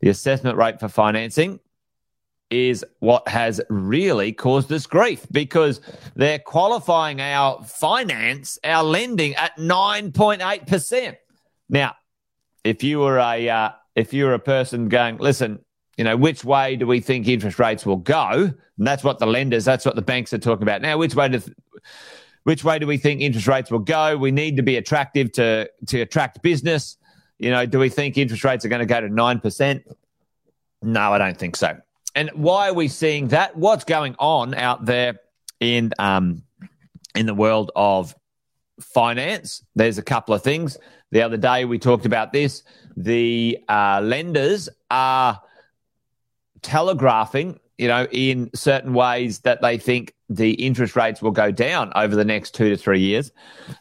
The 0.00 0.10
assessment 0.10 0.58
rate 0.58 0.78
for 0.78 0.88
financing 0.88 1.60
is 2.50 2.84
what 2.98 3.26
has 3.26 3.62
really 3.70 4.34
caused 4.34 4.70
us 4.70 4.86
grief 4.86 5.24
because 5.30 5.80
they're 6.14 6.38
qualifying 6.38 7.22
our 7.22 7.64
finance, 7.64 8.58
our 8.62 8.84
lending 8.84 9.34
at 9.36 9.56
9.8%. 9.56 11.16
Now, 11.70 11.96
if 12.64 12.84
you 12.84 12.98
were 12.98 13.16
a 13.18 13.48
uh, 13.48 13.70
if 13.94 14.12
you 14.12 14.26
were 14.26 14.34
a 14.34 14.38
person 14.38 14.90
going, 14.90 15.16
listen, 15.16 15.64
you 15.96 16.04
know, 16.04 16.18
which 16.18 16.44
way 16.44 16.76
do 16.76 16.86
we 16.86 17.00
think 17.00 17.28
interest 17.28 17.58
rates 17.58 17.86
will 17.86 17.96
go? 17.96 18.52
And 18.76 18.86
that's 18.86 19.02
what 19.02 19.20
the 19.20 19.26
lenders, 19.26 19.64
that's 19.64 19.86
what 19.86 19.96
the 19.96 20.02
banks 20.02 20.34
are 20.34 20.38
talking 20.38 20.64
about 20.64 20.82
now. 20.82 20.98
Which 20.98 21.14
way 21.14 21.30
do 21.30 21.40
which 22.46 22.62
way 22.62 22.78
do 22.78 22.86
we 22.86 22.96
think 22.96 23.20
interest 23.22 23.48
rates 23.48 23.72
will 23.72 23.80
go? 23.80 24.16
We 24.16 24.30
need 24.30 24.56
to 24.58 24.62
be 24.62 24.76
attractive 24.76 25.32
to 25.32 25.68
to 25.88 26.00
attract 26.00 26.42
business. 26.42 26.96
You 27.40 27.50
know, 27.50 27.66
do 27.66 27.80
we 27.80 27.88
think 27.88 28.16
interest 28.16 28.44
rates 28.44 28.64
are 28.64 28.68
going 28.68 28.78
to 28.78 28.86
go 28.86 29.00
to 29.00 29.08
nine 29.08 29.40
percent? 29.40 29.82
No, 30.80 31.12
I 31.12 31.18
don't 31.18 31.36
think 31.36 31.56
so. 31.56 31.76
And 32.14 32.30
why 32.34 32.68
are 32.68 32.72
we 32.72 32.86
seeing 32.86 33.28
that? 33.28 33.56
What's 33.56 33.82
going 33.82 34.14
on 34.20 34.54
out 34.54 34.84
there 34.84 35.18
in 35.58 35.90
um, 35.98 36.44
in 37.16 37.26
the 37.26 37.34
world 37.34 37.72
of 37.74 38.14
finance? 38.80 39.64
There's 39.74 39.98
a 39.98 40.02
couple 40.04 40.32
of 40.32 40.44
things. 40.44 40.78
The 41.10 41.22
other 41.22 41.36
day 41.36 41.64
we 41.64 41.80
talked 41.80 42.06
about 42.06 42.32
this. 42.32 42.62
The 42.96 43.58
uh, 43.68 44.02
lenders 44.04 44.68
are 44.88 45.42
telegraphing, 46.62 47.58
you 47.76 47.88
know, 47.88 48.06
in 48.12 48.50
certain 48.54 48.94
ways 48.94 49.40
that 49.40 49.62
they 49.62 49.78
think 49.78 50.14
the 50.28 50.52
interest 50.52 50.96
rates 50.96 51.22
will 51.22 51.30
go 51.30 51.50
down 51.50 51.92
over 51.94 52.16
the 52.16 52.24
next 52.24 52.54
two 52.54 52.68
to 52.70 52.76
three 52.76 53.00
years. 53.00 53.30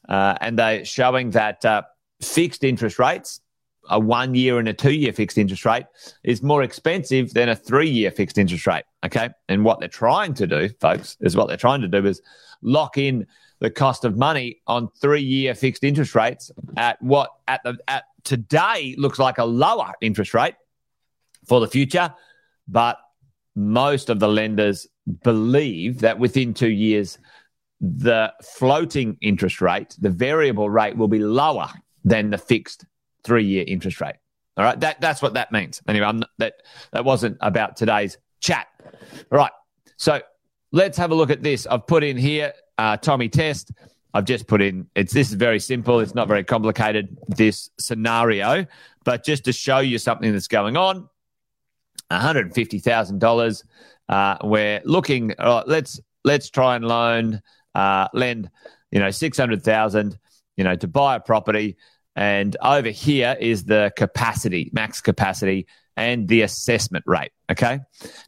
Uh, 0.08 0.36
and 0.42 0.60
they're 0.60 0.86
showing 0.86 1.32
that 1.32 1.64
uh, 1.66 1.82
fixed 2.22 2.64
interest 2.64 3.00
rates, 3.00 3.42
a 3.90 4.00
one 4.00 4.36
year 4.36 4.60
and 4.60 4.68
a 4.68 4.74
two 4.74 4.94
year 4.94 5.14
fixed 5.14 5.38
interest 5.38 5.66
rate, 5.66 5.86
is 6.24 6.44
more 6.44 6.64
expensive 6.64 7.34
than 7.34 7.50
a 7.50 7.56
three 7.56 7.90
year 7.90 8.12
fixed 8.12 8.38
interest 8.38 8.68
rate. 8.68 8.84
Okay. 9.06 9.30
And 9.50 9.64
what 9.64 9.80
they're 9.80 9.88
trying 9.88 10.34
to 10.36 10.48
do, 10.48 10.70
folks, 10.80 11.18
is 11.22 11.36
what 11.36 11.48
they're 11.48 11.58
trying 11.58 11.82
to 11.82 11.88
do 11.88 12.06
is 12.06 12.22
lock 12.62 12.98
in 12.98 13.28
the 13.60 13.70
cost 13.70 14.06
of 14.06 14.18
money 14.18 14.62
on 14.68 14.90
three 15.02 15.22
year 15.22 15.56
fixed 15.56 15.84
interest 15.84 16.16
rates 16.16 16.52
at 16.78 17.02
what 17.02 17.30
at 17.48 17.62
the 17.64 17.78
at 17.88 18.04
today 18.24 18.96
looks 18.98 19.20
like 19.20 19.38
a 19.38 19.46
lower 19.46 19.94
interest 20.02 20.34
rate 20.34 20.56
for 21.48 21.60
the 21.60 21.68
future 21.68 22.14
but 22.68 22.98
most 23.56 24.10
of 24.10 24.20
the 24.20 24.28
lenders 24.28 24.88
believe 25.24 26.00
that 26.00 26.20
within 26.20 26.54
two 26.54 26.70
years, 26.70 27.18
the 27.82 28.34
floating 28.44 29.18
interest 29.22 29.62
rate, 29.62 29.96
the 30.00 30.10
variable 30.10 30.70
rate, 30.70 30.98
will 30.98 31.08
be 31.08 31.20
lower 31.20 31.70
than 32.04 32.30
the 32.30 32.38
fixed 32.38 32.86
three 33.24 33.46
year 33.46 33.64
interest 33.68 34.02
rate. 34.02 34.16
All 34.58 34.64
right, 34.64 34.80
that, 34.80 35.02
that's 35.02 35.22
what 35.22 35.34
that 35.34 35.52
means. 35.52 35.82
Anyway, 35.88 36.22
that, 36.38 36.62
that 36.92 37.04
wasn't 37.04 37.38
about 37.42 37.76
today's 37.76 38.18
chat. 38.40 38.68
All 39.32 39.38
right, 39.38 39.52
so 39.98 40.22
let's 40.72 40.98
have 40.98 41.12
a 41.12 41.16
look 41.16 41.30
at 41.30 41.44
this. 41.44 41.68
I've 41.68 41.86
put 41.88 42.04
in 42.04 42.18
here 42.18 42.54
uh, 42.78 42.98
Tommy 42.98 43.30
Test. 43.30 43.72
I've 44.14 44.26
just 44.26 44.48
put 44.48 44.62
in 44.62 44.88
it's 44.96 45.12
this 45.12 45.28
is 45.28 45.34
very 45.34 45.60
simple. 45.60 46.00
It's 46.00 46.16
not 46.16 46.30
very 46.30 46.46
complicated. 46.46 47.18
This 47.28 47.70
scenario, 47.78 48.66
but 49.04 49.26
just 49.26 49.44
to 49.46 49.52
show 49.52 49.80
you 49.80 49.98
something 49.98 50.32
that's 50.32 50.48
going 50.48 50.78
on. 50.78 51.10
$150,000. 52.12 53.64
Uh, 54.08 54.38
we're 54.44 54.82
looking, 54.86 55.34
uh, 55.38 55.64
let's, 55.66 56.00
let's 56.24 56.50
try 56.50 56.76
and 56.76 56.86
loan, 56.86 57.42
uh, 57.74 58.08
lend, 58.14 58.50
you 58.92 59.00
know, 59.00 59.12
600,000, 59.12 60.18
you 60.58 60.64
know, 60.64 60.76
to 60.76 60.88
buy 60.88 61.16
a 61.16 61.20
property. 61.20 61.78
And 62.16 62.56
over 62.62 62.90
here 62.90 63.36
is 63.40 63.66
the 63.66 63.92
capacity, 63.96 64.70
max 64.74 65.02
capacity 65.02 65.68
and 65.98 66.28
the 66.28 66.42
assessment 66.42 67.04
rate. 67.08 67.32
Okay. 67.52 67.80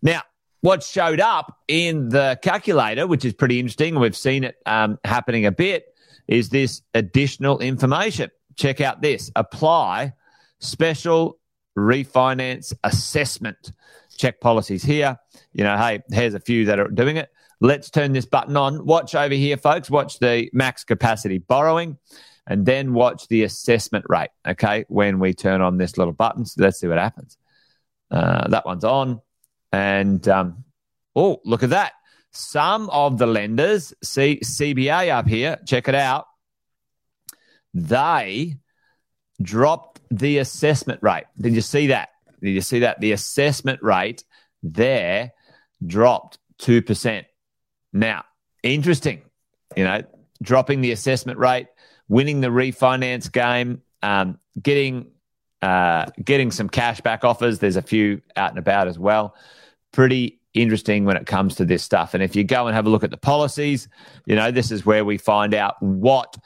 Now, 0.01 0.21
what 0.61 0.83
showed 0.83 1.19
up 1.19 1.57
in 1.67 2.09
the 2.09 2.39
calculator, 2.41 3.07
which 3.07 3.23
is 3.23 3.33
pretty 3.33 3.59
interesting, 3.59 3.99
we've 3.99 4.17
seen 4.17 4.43
it 4.43 4.55
um, 4.65 4.97
happening 5.03 5.45
a 5.45 5.51
bit, 5.51 5.85
is 6.27 6.49
this 6.49 6.81
additional 6.93 7.59
information. 7.59 8.31
Check 8.55 8.81
out 8.81 9.01
this 9.01 9.31
apply 9.35 10.13
special 10.59 11.39
refinance 11.77 12.73
assessment. 12.83 13.71
Check 14.17 14.41
policies 14.41 14.83
here. 14.83 15.17
You 15.53 15.63
know, 15.63 15.77
hey, 15.77 16.01
here's 16.11 16.33
a 16.33 16.39
few 16.39 16.65
that 16.65 16.79
are 16.79 16.87
doing 16.87 17.17
it. 17.17 17.29
Let's 17.59 17.89
turn 17.89 18.13
this 18.13 18.25
button 18.25 18.57
on. 18.57 18.85
Watch 18.85 19.15
over 19.15 19.33
here, 19.33 19.57
folks. 19.57 19.89
Watch 19.89 20.19
the 20.19 20.49
max 20.53 20.83
capacity 20.83 21.39
borrowing 21.39 21.97
and 22.45 22.65
then 22.65 22.93
watch 22.93 23.27
the 23.27 23.43
assessment 23.43 24.05
rate. 24.09 24.29
Okay. 24.47 24.85
When 24.87 25.19
we 25.19 25.33
turn 25.33 25.61
on 25.61 25.77
this 25.77 25.97
little 25.97 26.13
button. 26.13 26.45
So 26.45 26.63
let's 26.63 26.79
see 26.79 26.87
what 26.87 26.97
happens. 26.97 27.37
Uh, 28.11 28.47
that 28.49 28.65
one's 28.65 28.83
on. 28.83 29.21
And, 29.71 30.25
um, 30.27 30.63
oh, 31.15 31.41
look 31.45 31.63
at 31.63 31.71
that. 31.71 31.93
Some 32.31 32.89
of 32.89 33.17
the 33.17 33.25
lenders, 33.25 33.93
see 34.03 34.39
CBA 34.43 35.09
up 35.09 35.27
here, 35.27 35.57
check 35.65 35.87
it 35.87 35.95
out. 35.95 36.25
They 37.73 38.57
dropped 39.41 40.01
the 40.11 40.37
assessment 40.39 41.01
rate. 41.01 41.25
Did 41.39 41.53
you 41.53 41.61
see 41.61 41.87
that? 41.87 42.09
Did 42.41 42.51
you 42.51 42.61
see 42.61 42.79
that? 42.79 42.99
The 42.99 43.11
assessment 43.11 43.81
rate 43.81 44.23
there 44.63 45.31
dropped 45.85 46.39
2%. 46.59 47.25
Now, 47.93 48.25
interesting, 48.63 49.21
you 49.75 49.83
know, 49.83 50.03
dropping 50.41 50.81
the 50.81 50.91
assessment 50.91 51.39
rate, 51.39 51.67
winning 52.07 52.41
the 52.41 52.49
refinance 52.49 53.31
game, 53.31 53.81
um, 54.03 54.39
getting 54.61 55.11
uh, 55.61 56.05
getting 56.23 56.51
some 56.51 56.69
cash 56.69 57.01
back 57.01 57.23
offers. 57.23 57.59
There's 57.59 57.77
a 57.77 57.81
few 57.81 58.21
out 58.35 58.51
and 58.51 58.59
about 58.59 58.87
as 58.87 58.99
well. 58.99 59.35
Pretty 59.91 60.39
interesting 60.53 61.05
when 61.05 61.17
it 61.17 61.25
comes 61.25 61.55
to 61.55 61.65
this 61.65 61.83
stuff. 61.83 62.13
And 62.13 62.21
if 62.21 62.35
you 62.35 62.43
go 62.43 62.67
and 62.67 62.75
have 62.75 62.85
a 62.85 62.89
look 62.89 63.03
at 63.03 63.09
the 63.09 63.17
policies, 63.17 63.87
you 64.25 64.35
know, 64.35 64.51
this 64.51 64.71
is 64.71 64.85
where 64.85 65.03
we 65.03 65.17
find 65.17 65.53
out 65.53 65.81
what 65.81 66.37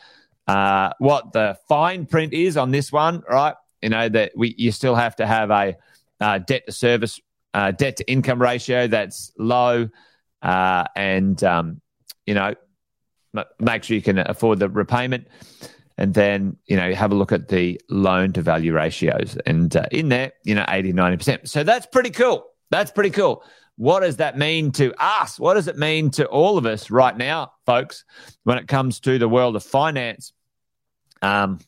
uh, 0.48 0.92
what 1.00 1.34
the 1.34 1.58
fine 1.68 2.06
print 2.06 2.34
is 2.34 2.58
on 2.58 2.72
this 2.72 2.92
one, 2.92 3.24
right? 3.30 3.56
You 3.82 3.90
know 3.90 4.10
that 4.10 4.34
we 4.36 4.56
you 4.58 4.72
still 4.72 4.96
have 4.96 5.16
to 5.18 5.28
have 5.28 5.52
a 5.52 5.76
uh, 6.20 6.38
debt 6.40 6.66
to 6.68 6.72
service, 6.72 7.20
uh, 7.54 7.72
debt 7.72 7.98
to 7.98 8.12
income 8.12 8.42
ratio 8.42 8.88
that's 8.88 9.32
low, 9.38 9.90
uh, 10.42 10.84
and 10.96 11.44
um, 11.44 11.82
you 12.26 12.34
know 12.34 12.54
m- 13.36 13.46
make 13.60 13.84
sure 13.84 13.96
you 13.96 14.02
can 14.02 14.20
afford 14.20 14.60
the 14.60 14.70
repayment, 14.70 15.28
and 15.98 16.14
then 16.14 16.58
you 16.66 16.78
know 16.78 16.94
have 16.94 17.12
a 17.12 17.16
look 17.16 17.32
at 17.32 17.48
the 17.48 17.80
loan 17.90 18.34
to 18.34 18.42
value 18.42 18.74
ratios, 18.74 19.38
and 19.46 19.76
uh, 19.76 19.86
in 19.92 20.10
there, 20.10 20.34
you 20.44 20.56
know, 20.56 20.66
80 20.68 20.94
90 20.94 21.18
percent. 21.18 21.50
So 21.50 21.64
that's 21.64 21.86
pretty 21.86 22.12
cool. 22.12 22.46
That's 22.70 22.92
pretty 22.92 23.12
cool. 23.12 23.44
What 23.78 24.02
does 24.02 24.18
that 24.18 24.38
mean 24.38 24.72
to 24.74 24.94
us? 25.04 25.40
What 25.40 25.56
does 25.56 25.68
it 25.68 25.78
mean 25.78 26.12
to 26.12 26.28
all 26.28 26.58
of 26.58 26.66
us 26.66 26.92
right 26.92 27.18
now, 27.18 27.54
folks, 27.66 28.06
when 28.44 28.58
it 28.58 28.68
comes 28.68 29.00
to 29.02 29.18
the 29.18 29.28
world 29.28 29.56
of 29.56 29.64
finance? 29.64 30.34
Um, 31.22 31.60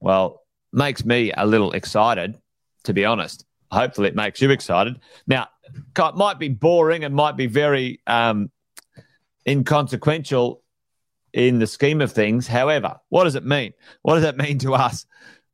well, 0.00 0.43
makes 0.74 1.04
me 1.04 1.32
a 1.36 1.46
little 1.46 1.72
excited, 1.72 2.38
to 2.84 2.92
be 2.92 3.04
honest. 3.04 3.44
Hopefully, 3.70 4.08
it 4.08 4.14
makes 4.14 4.40
you 4.40 4.50
excited. 4.50 5.00
Now, 5.26 5.48
it 5.64 6.14
might 6.16 6.38
be 6.38 6.48
boring 6.48 7.04
and 7.04 7.14
might 7.14 7.36
be 7.36 7.46
very 7.46 8.00
um, 8.06 8.50
inconsequential 9.46 10.62
in 11.32 11.58
the 11.58 11.66
scheme 11.66 12.00
of 12.00 12.12
things. 12.12 12.46
However, 12.46 13.00
what 13.08 13.24
does 13.24 13.34
it 13.34 13.44
mean? 13.44 13.72
What 14.02 14.14
does 14.14 14.24
it 14.24 14.36
mean 14.36 14.58
to 14.58 14.74
us 14.74 15.06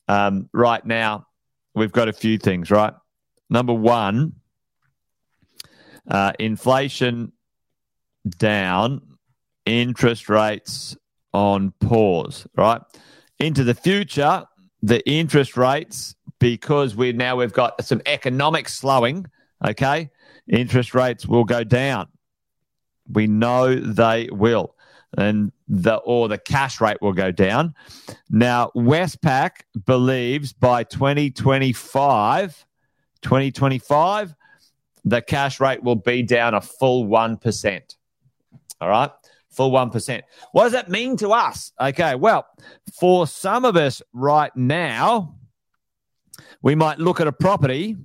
um, 0.08 0.48
right 0.52 0.84
now? 0.84 1.26
We've 1.74 1.92
got 1.92 2.08
a 2.08 2.12
few 2.12 2.36
things, 2.36 2.70
right? 2.70 2.92
Number 3.48 3.72
one, 3.72 4.34
uh, 6.08 6.32
inflation 6.38 7.32
down, 8.28 9.00
interest 9.64 10.28
rates 10.28 10.96
on 11.32 11.72
pause, 11.80 12.46
right? 12.56 12.80
Into 13.38 13.64
the 13.64 13.74
future, 13.74 14.44
the 14.82 15.06
interest 15.08 15.56
rates, 15.56 16.14
because 16.38 16.96
we 16.96 17.12
now 17.12 17.36
we've 17.36 17.52
got 17.52 17.84
some 17.84 18.00
economic 18.06 18.68
slowing, 18.68 19.26
okay, 19.64 20.10
interest 20.48 20.94
rates 20.94 21.26
will 21.26 21.44
go 21.44 21.64
down. 21.64 22.08
We 23.10 23.26
know 23.26 23.74
they 23.74 24.28
will. 24.30 24.74
And 25.18 25.50
the 25.66 25.96
or 25.96 26.28
the 26.28 26.38
cash 26.38 26.80
rate 26.80 27.02
will 27.02 27.12
go 27.12 27.32
down. 27.32 27.74
Now, 28.30 28.70
Westpac 28.76 29.50
believes 29.84 30.52
by 30.52 30.84
2025, 30.84 32.66
2025, 33.20 34.34
the 35.04 35.20
cash 35.20 35.58
rate 35.58 35.82
will 35.82 35.96
be 35.96 36.22
down 36.22 36.54
a 36.54 36.60
full 36.60 37.06
1%. 37.06 37.96
All 38.80 38.88
right 38.88 39.10
full 39.50 39.70
1%. 39.70 40.22
What 40.52 40.64
does 40.64 40.72
that 40.72 40.88
mean 40.88 41.16
to 41.18 41.30
us? 41.30 41.72
Okay, 41.80 42.14
well, 42.14 42.46
for 42.98 43.26
some 43.26 43.64
of 43.64 43.76
us 43.76 44.02
right 44.12 44.54
now, 44.56 45.36
we 46.62 46.74
might 46.74 46.98
look 46.98 47.20
at 47.20 47.26
a 47.26 47.32
property, 47.32 47.96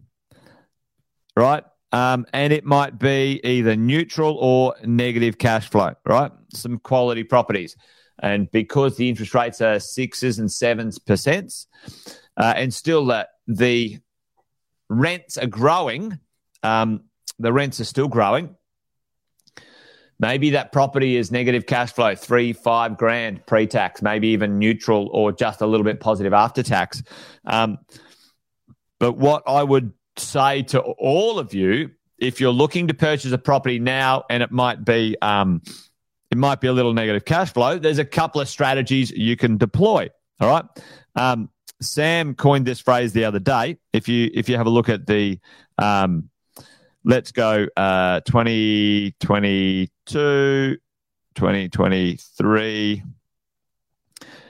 right? 1.36 1.64
Um, 1.92 2.26
and 2.34 2.52
it 2.52 2.66
might 2.66 3.00
be 3.00 3.40
either 3.44 3.76
neutral 3.76 4.36
or 4.36 4.76
negative 4.84 5.38
cash 5.38 5.70
flow, 5.70 5.94
right? 6.06 6.32
Some 6.54 6.80
quality 6.80 7.24
properties. 7.24 7.78
And 8.20 8.50
because 8.52 8.98
the 8.98 9.10
interest 9.10 9.34
rates 9.34 9.62
are 9.62 9.80
sixes 9.80 10.40
and 10.40 10.52
sevens 10.52 11.00
percent, 11.00 11.54
uh, 12.38 12.54
and 12.56 12.74
still 12.74 13.06
the 13.48 14.00
rents 14.90 15.38
are 15.38 15.48
growing, 15.48 16.20
um, 16.64 17.04
the 17.40 17.54
rents 17.54 17.80
are 17.80 17.86
still 17.86 18.08
growing. 18.08 18.56
Maybe 20.20 20.52
that 20.52 20.72
property 20.72 21.18
is 21.18 21.32
negative 21.32 21.66
cash 21.66 21.92
flow, 21.92 22.16
three, 22.16 22.54
five 22.54 22.98
grand 22.98 23.46
pre 23.46 23.68
tax, 23.68 24.02
maybe 24.02 24.30
even 24.30 24.58
neutral 24.58 25.10
or 25.12 25.32
just 25.32 25.62
a 25.62 25.68
little 25.68 25.84
bit 25.84 26.00
positive 26.00 26.34
after 26.34 26.64
tax. 26.64 27.04
Um, 27.46 27.80
but 29.00 29.14
what 29.14 29.44
I 29.46 29.62
would 29.62 29.92
say 30.18 30.62
to 30.64 30.80
all 30.80 31.38
of 31.38 31.54
you, 31.54 31.92
if 32.18 32.40
you're 32.40 32.54
looking 32.54 32.88
to 32.88 32.94
purchase 32.94 33.32
a 33.34 33.38
property 33.38 33.78
now 33.78 34.24
and 34.30 34.42
it 34.42 34.52
might 34.52 34.86
be, 34.86 35.18
um, 35.22 35.62
it 36.32 36.38
might 36.38 36.62
be 36.62 36.68
a 36.68 36.74
little 36.74 36.94
negative 36.94 37.26
cash 37.26 37.52
flow, 37.52 37.78
there's 37.78 38.00
a 38.00 38.06
couple 38.06 38.40
of 38.40 38.48
strategies 38.48 39.12
you 39.12 39.36
can 39.36 39.58
deploy. 39.58 40.10
All 40.40 40.50
right. 40.50 40.66
Um, 41.16 41.50
Sam 41.82 42.36
coined 42.36 42.66
this 42.66 42.80
phrase 42.80 43.14
the 43.14 43.26
other 43.26 43.40
day. 43.40 43.78
If 43.92 44.08
you 44.08 44.30
if 44.34 44.48
you 44.48 44.56
have 44.56 44.66
a 44.66 44.70
look 44.70 44.88
at 44.88 45.08
the 45.08 45.40
um, 45.78 46.30
let's 47.06 47.32
go 47.32 47.68
uh, 47.78 48.20
2022, 48.22 50.78
2023, 51.36 53.04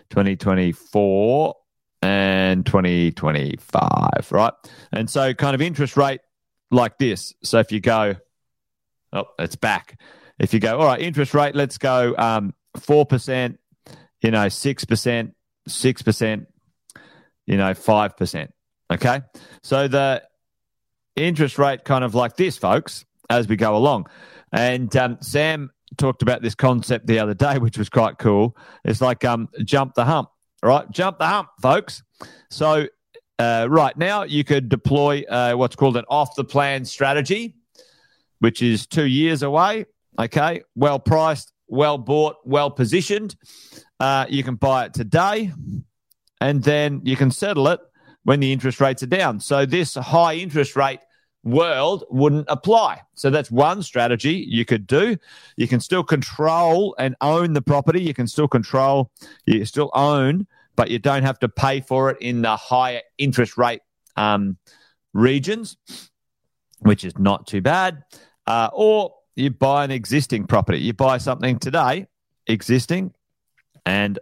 2024, 0.09 1.55
and 2.01 2.65
2025, 2.65 4.31
right? 4.31 4.53
And 4.91 5.09
so, 5.09 5.33
kind 5.33 5.55
of 5.55 5.61
interest 5.61 5.95
rate 5.97 6.21
like 6.71 6.97
this. 6.97 7.33
So, 7.43 7.59
if 7.59 7.71
you 7.71 7.81
go, 7.81 8.15
oh, 9.11 9.25
it's 9.37 9.57
back. 9.57 9.99
If 10.39 10.53
you 10.53 10.59
go, 10.59 10.79
all 10.79 10.85
right, 10.85 11.01
interest 11.01 11.33
rate, 11.33 11.55
let's 11.55 11.77
go 11.77 12.15
um, 12.17 12.53
4%, 12.77 13.57
you 14.21 14.31
know, 14.31 14.47
6%, 14.47 15.31
6%, 15.67 16.45
you 17.45 17.57
know, 17.57 17.73
5%. 17.73 18.49
Okay. 18.91 19.21
So, 19.63 19.87
the 19.87 20.21
interest 21.15 21.57
rate 21.57 21.83
kind 21.85 22.03
of 22.03 22.15
like 22.15 22.35
this, 22.35 22.57
folks, 22.57 23.05
as 23.29 23.47
we 23.47 23.55
go 23.55 23.75
along. 23.75 24.07
And 24.51 24.95
um, 24.95 25.17
Sam 25.21 25.71
talked 25.97 26.21
about 26.21 26.41
this 26.41 26.55
concept 26.55 27.07
the 27.07 27.19
other 27.19 27.33
day, 27.33 27.57
which 27.57 27.77
was 27.77 27.89
quite 27.89 28.17
cool. 28.17 28.55
It's 28.83 29.01
like 29.01 29.23
um, 29.25 29.49
jump 29.63 29.95
the 29.95 30.05
hump, 30.05 30.29
right? 30.63 30.89
Jump 30.91 31.19
the 31.19 31.27
hump, 31.27 31.49
folks. 31.61 32.03
So, 32.49 32.87
uh, 33.37 33.67
right 33.69 33.97
now, 33.97 34.23
you 34.23 34.45
could 34.45 34.69
deploy 34.69 35.23
uh, 35.27 35.53
what's 35.53 35.75
called 35.75 35.97
an 35.97 36.05
off 36.07 36.35
the 36.35 36.45
plan 36.45 36.85
strategy, 36.85 37.55
which 38.39 38.61
is 38.61 38.87
two 38.87 39.05
years 39.05 39.43
away. 39.43 39.85
Okay, 40.17 40.61
well 40.75 40.99
priced, 40.99 41.51
well 41.67 41.97
bought, 41.97 42.37
well 42.45 42.71
positioned. 42.71 43.35
Uh, 43.99 44.25
you 44.29 44.43
can 44.43 44.55
buy 44.55 44.85
it 44.85 44.93
today, 44.93 45.51
and 46.39 46.63
then 46.63 47.01
you 47.03 47.17
can 47.17 47.29
settle 47.29 47.67
it 47.67 47.81
when 48.25 48.39
the 48.39 48.51
interest 48.51 48.81
rates 48.81 49.01
are 49.03 49.07
down. 49.07 49.39
So 49.39 49.65
this 49.65 49.93
high 49.93 50.33
interest 50.33 50.75
rate 50.75 50.99
world 51.43 52.03
wouldn't 52.09 52.47
apply. 52.49 53.01
So 53.13 53.29
that's 53.29 53.51
one 53.51 53.83
strategy 53.83 54.45
you 54.49 54.65
could 54.65 54.87
do. 54.87 55.15
You 55.55 55.67
can 55.67 55.79
still 55.79 56.03
control 56.03 56.95
and 56.97 57.15
own 57.21 57.53
the 57.53 57.61
property. 57.61 58.01
You 58.01 58.15
can 58.15 58.27
still 58.27 58.47
control, 58.47 59.11
you 59.45 59.63
still 59.65 59.91
own, 59.93 60.47
but 60.75 60.89
you 60.89 60.97
don't 60.97 61.21
have 61.21 61.39
to 61.39 61.47
pay 61.47 61.81
for 61.81 62.09
it 62.09 62.17
in 62.19 62.41
the 62.41 62.55
higher 62.57 63.01
interest 63.19 63.57
rate 63.57 63.81
um, 64.17 64.57
regions, 65.13 65.77
which 66.79 67.05
is 67.05 67.17
not 67.19 67.45
too 67.45 67.61
bad. 67.61 68.03
Uh, 68.47 68.69
or 68.73 69.13
you 69.35 69.51
buy 69.51 69.83
an 69.83 69.91
existing 69.91 70.47
property. 70.47 70.79
You 70.79 70.93
buy 70.93 71.19
something 71.19 71.59
today, 71.59 72.07
existing, 72.47 73.13
and 73.85 74.17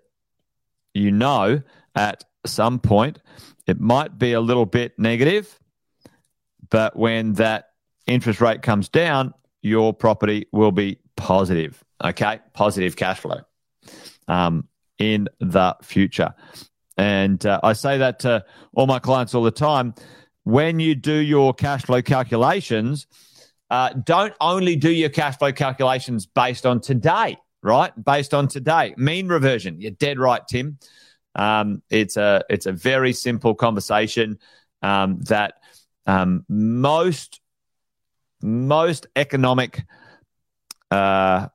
you 0.94 1.10
know 1.10 1.62
at 1.96 2.26
some 2.46 2.80
point 2.80 3.20
it 3.68 3.80
might 3.80 4.18
be 4.18 4.34
a 4.34 4.42
little 4.42 4.66
bit 4.66 4.98
negative 4.98 5.60
but 6.74 6.96
when 6.96 7.34
that 7.34 7.70
interest 8.08 8.42
rate 8.42 8.64
comes 8.64 8.90
down, 8.90 9.34
your 9.62 9.94
property 9.94 10.48
will 10.52 10.72
be 10.72 10.98
positive. 11.16 11.84
Okay, 12.04 12.40
positive 12.54 12.96
cash 12.96 13.20
flow 13.20 13.42
um, 14.28 14.68
in 14.98 15.30
the 15.40 15.76
future. 15.84 16.34
And 16.98 17.46
uh, 17.46 17.60
I 17.62 17.74
say 17.74 18.00
that 18.00 18.20
to 18.22 18.44
all 18.74 18.88
my 18.88 18.98
clients 18.98 19.36
all 19.36 19.44
the 19.44 19.52
time. 19.52 19.94
When 20.46 20.80
you 20.80 20.96
do 20.96 21.14
your 21.14 21.54
cash 21.54 21.84
flow 21.84 22.02
calculations, 22.02 23.06
uh, 23.70 23.94
don't 23.94 24.34
only 24.42 24.76
do 24.76 24.92
your 24.92 25.10
cash 25.10 25.38
flow 25.38 25.52
calculations 25.52 26.26
based 26.26 26.66
on 26.66 26.82
today, 26.82 27.38
right? 27.62 27.94
Based 28.04 28.34
on 28.34 28.48
today, 28.48 28.94
mean 28.98 29.28
reversion. 29.28 29.80
You're 29.80 29.92
dead 29.92 30.20
right, 30.20 30.42
Tim. 30.48 30.80
Um, 31.36 31.82
it's 31.90 32.18
a 32.18 32.44
it's 32.50 32.66
a 32.66 32.72
very 32.72 33.14
simple 33.14 33.56
conversation 33.56 34.40
um, 34.82 35.22
that 35.22 35.56
um, 36.06 36.46
most 36.48 37.40
most 38.42 39.08
economic 39.16 39.84
uh, 40.92 41.48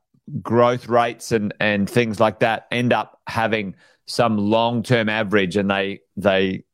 growth 0.43 0.89
rates 0.89 1.33
and 1.33 1.55
and 1.61 1.89
things 1.89 2.19
like 2.19 2.41
that 2.41 2.67
end 2.71 2.93
up 2.93 3.21
having 3.27 3.77
some 4.07 4.39
long 4.39 4.83
term 4.83 5.09
average, 5.09 5.57
and 5.57 5.71
they 5.71 6.01
they 6.17 6.65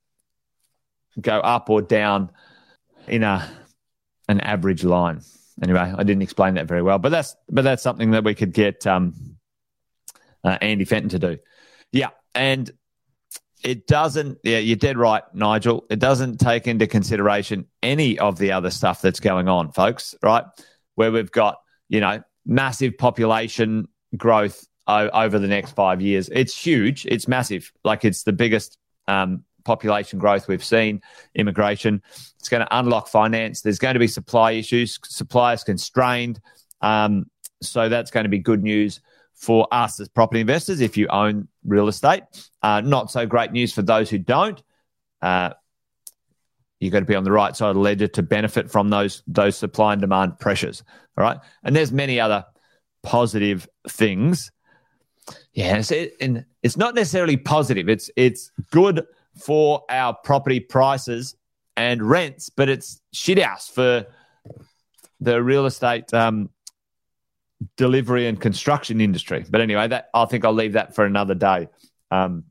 go 1.21 1.39
up 1.41 1.69
or 1.71 1.83
down 1.83 2.31
in 3.07 3.23
a 3.23 3.49
an 4.29 4.41
average 4.41 4.85
line. 4.85 5.21
Anyway, 5.63 5.79
I 5.81 6.03
didn't 6.03 6.23
explain 6.23 6.55
that 6.55 6.67
very 6.67 6.83
well, 6.83 6.99
but 6.99 7.11
that's 7.11 7.37
but 7.49 7.63
that's 7.63 7.83
something 7.83 8.13
that 8.13 8.25
we 8.25 8.35
could 8.35 8.53
get 8.53 8.87
um, 8.87 9.37
uh, 10.43 10.59
Andy 10.61 10.85
Fenton 10.85 11.11
to 11.11 11.19
do. 11.19 11.39
Yeah, 11.93 12.11
and 12.35 12.71
it 13.65 13.87
doesn't, 13.87 14.39
yeah, 14.45 14.59
you're 14.59 14.77
dead 14.77 14.99
right, 14.99 15.23
Nigel. 15.33 15.87
It 15.89 15.99
doesn't 15.99 16.39
take 16.39 16.67
into 16.69 16.87
consideration 16.87 17.67
any 17.83 18.19
of 18.19 18.39
the 18.39 18.53
other 18.53 18.71
stuff 18.71 19.01
that's 19.01 19.21
going 19.21 19.49
on, 19.49 19.73
folks, 19.73 20.15
right? 20.23 20.45
Where 20.97 21.11
we've 21.11 21.33
got, 21.33 21.57
you 21.89 22.01
know, 22.01 22.23
massive 22.45 22.99
population 22.99 23.89
growth 24.17 24.67
o- 24.87 25.09
over 25.09 25.39
the 25.39 25.49
next 25.49 25.73
five 25.73 26.03
years. 26.03 26.29
It's 26.31 26.57
huge. 26.57 27.07
It's 27.07 27.27
massive. 27.27 27.73
Like 27.85 28.05
it's 28.05 28.25
the 28.25 28.35
biggest 28.35 28.77
um, 29.09 29.45
population 29.65 30.19
growth 30.19 30.47
we've 30.47 30.63
seen, 30.63 31.01
immigration. 31.35 32.03
It's 32.39 32.51
going 32.51 32.65
to 32.67 32.79
unlock 32.79 33.09
finance. 33.09 33.63
There's 33.63 33.79
going 33.79 33.95
to 33.95 34.01
be 34.01 34.09
supply 34.09 34.53
issues, 34.53 35.01
suppliers 35.05 35.65
constrained. 35.65 36.39
Um, 36.83 37.31
so 37.63 37.89
that's 37.89 38.11
going 38.11 38.25
to 38.25 38.31
be 38.31 38.41
good 38.41 38.63
news 38.63 39.01
for 39.35 39.67
us 39.73 40.01
as 40.01 40.09
property 40.09 40.41
investors 40.41 40.81
if 40.81 40.97
you 40.97 41.07
own 41.09 41.49
real 41.65 41.89
estate. 41.89 42.23
Uh, 42.63 42.81
not 42.81 43.11
so 43.11 43.27
great 43.27 43.53
news 43.53 43.73
for 43.73 43.83
those 43.83 44.09
who 44.09 44.19
don't. 44.19 44.63
Uh, 45.21 45.51
you've 46.81 46.93
got 46.93 47.01
to 47.01 47.07
be 47.07 47.15
on 47.15 47.25
the 47.25 47.33
right 47.33 47.55
side 47.57 47.71
of 47.71 47.75
the 47.75 47.81
ledger 47.81 48.09
to 48.09 48.23
benefit 48.23 48.71
from 48.71 48.91
those 48.91 49.23
those 49.27 49.57
supply 49.57 49.93
and 49.93 50.01
demand 50.01 50.39
pressures. 50.39 50.83
All 51.17 51.25
right, 51.25 51.39
and 51.63 51.75
there's 51.75 51.93
many 51.93 52.21
other 52.21 52.45
positive 53.03 53.69
things. 53.89 54.51
Yeah, 55.53 55.83
it, 55.91 56.17
and 56.21 56.45
it's 56.63 56.77
not 56.77 56.95
necessarily 56.95 57.37
positive. 57.37 57.89
It's 57.89 58.11
it's 58.17 58.51
good 58.71 59.05
for 59.41 59.83
our 59.89 60.15
property 60.15 60.61
prices 60.61 61.37
and 61.77 62.03
rents, 62.03 62.51
but 62.51 62.69
it's 62.69 63.01
shit 63.13 63.39
house 63.39 63.69
for 63.69 64.07
the 65.21 65.43
real 65.43 65.67
estate 65.67 66.13
um, 66.13 66.51
delivery 67.77 68.27
and 68.27 68.41
construction 68.41 69.01
industry. 69.01 69.45
But 69.49 69.61
anyway, 69.61 69.89
that 69.89 70.09
I 70.15 70.25
think 70.27 70.45
I'll 70.45 70.53
leave 70.53 70.73
that 70.75 70.95
for 70.95 71.05
another 71.05 71.35
day. 71.35 71.69
Um, 72.11 72.45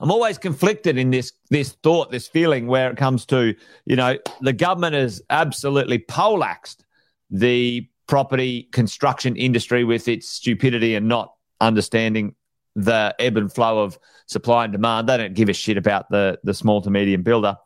I'm 0.00 0.10
always 0.10 0.38
conflicted 0.38 0.96
in 0.96 1.10
this 1.10 1.32
this 1.50 1.72
thought, 1.82 2.10
this 2.10 2.26
feeling 2.26 2.66
where 2.66 2.90
it 2.90 2.96
comes 2.96 3.26
to, 3.26 3.54
you 3.84 3.96
know, 3.96 4.16
the 4.40 4.54
government 4.54 4.94
has 4.94 5.20
absolutely 5.28 5.98
poleaxed 5.98 6.84
the 7.30 7.86
property 8.06 8.64
construction 8.72 9.36
industry 9.36 9.84
with 9.84 10.08
its 10.08 10.28
stupidity 10.28 10.94
and 10.94 11.06
not 11.06 11.34
understanding 11.60 12.34
the 12.74 13.14
ebb 13.18 13.36
and 13.36 13.52
flow 13.52 13.82
of 13.82 13.98
supply 14.26 14.64
and 14.64 14.72
demand. 14.72 15.08
They 15.08 15.18
don't 15.18 15.34
give 15.34 15.50
a 15.50 15.52
shit 15.52 15.76
about 15.76 16.08
the 16.10 16.38
the 16.44 16.54
small 16.54 16.80
to 16.82 16.90
medium 16.90 17.22
builder, 17.22 17.56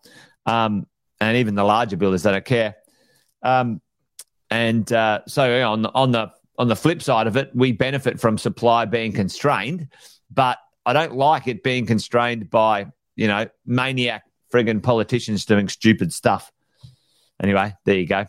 um, 0.44 0.86
and 1.20 1.36
even 1.36 1.54
the 1.54 1.64
larger 1.64 1.96
builders. 1.96 2.24
They 2.24 2.32
don't 2.32 2.44
care. 2.44 2.74
Um, 3.42 3.80
and 4.50 4.92
uh, 4.92 5.20
so 5.28 5.62
on 5.68 5.86
on 5.86 6.10
the 6.10 6.32
on 6.58 6.68
the 6.68 6.76
flip 6.76 7.02
side 7.02 7.26
of 7.26 7.36
it, 7.36 7.50
we 7.54 7.72
benefit 7.72 8.20
from 8.20 8.38
supply 8.38 8.84
being 8.84 9.12
constrained, 9.12 9.88
but 10.32 10.58
I 10.86 10.92
don't 10.92 11.14
like 11.14 11.48
it 11.48 11.62
being 11.62 11.86
constrained 11.86 12.50
by, 12.50 12.86
you 13.16 13.26
know, 13.26 13.46
maniac 13.66 14.24
friggin' 14.52 14.82
politicians 14.82 15.44
doing 15.46 15.68
stupid 15.68 16.12
stuff. 16.12 16.52
Anyway, 17.42 17.74
there 17.84 17.96
you 17.96 18.06
go. 18.06 18.26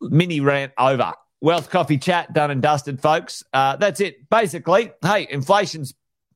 Mini 0.00 0.40
rant 0.40 0.72
over. 0.78 1.12
Wealth 1.40 1.70
coffee 1.70 1.98
chat 1.98 2.32
done 2.32 2.50
and 2.50 2.62
dusted, 2.62 3.00
folks. 3.00 3.42
Uh, 3.52 3.76
that's 3.76 4.00
it. 4.00 4.28
Basically, 4.28 4.92
hey, 5.02 5.26
inflation's 5.30 5.94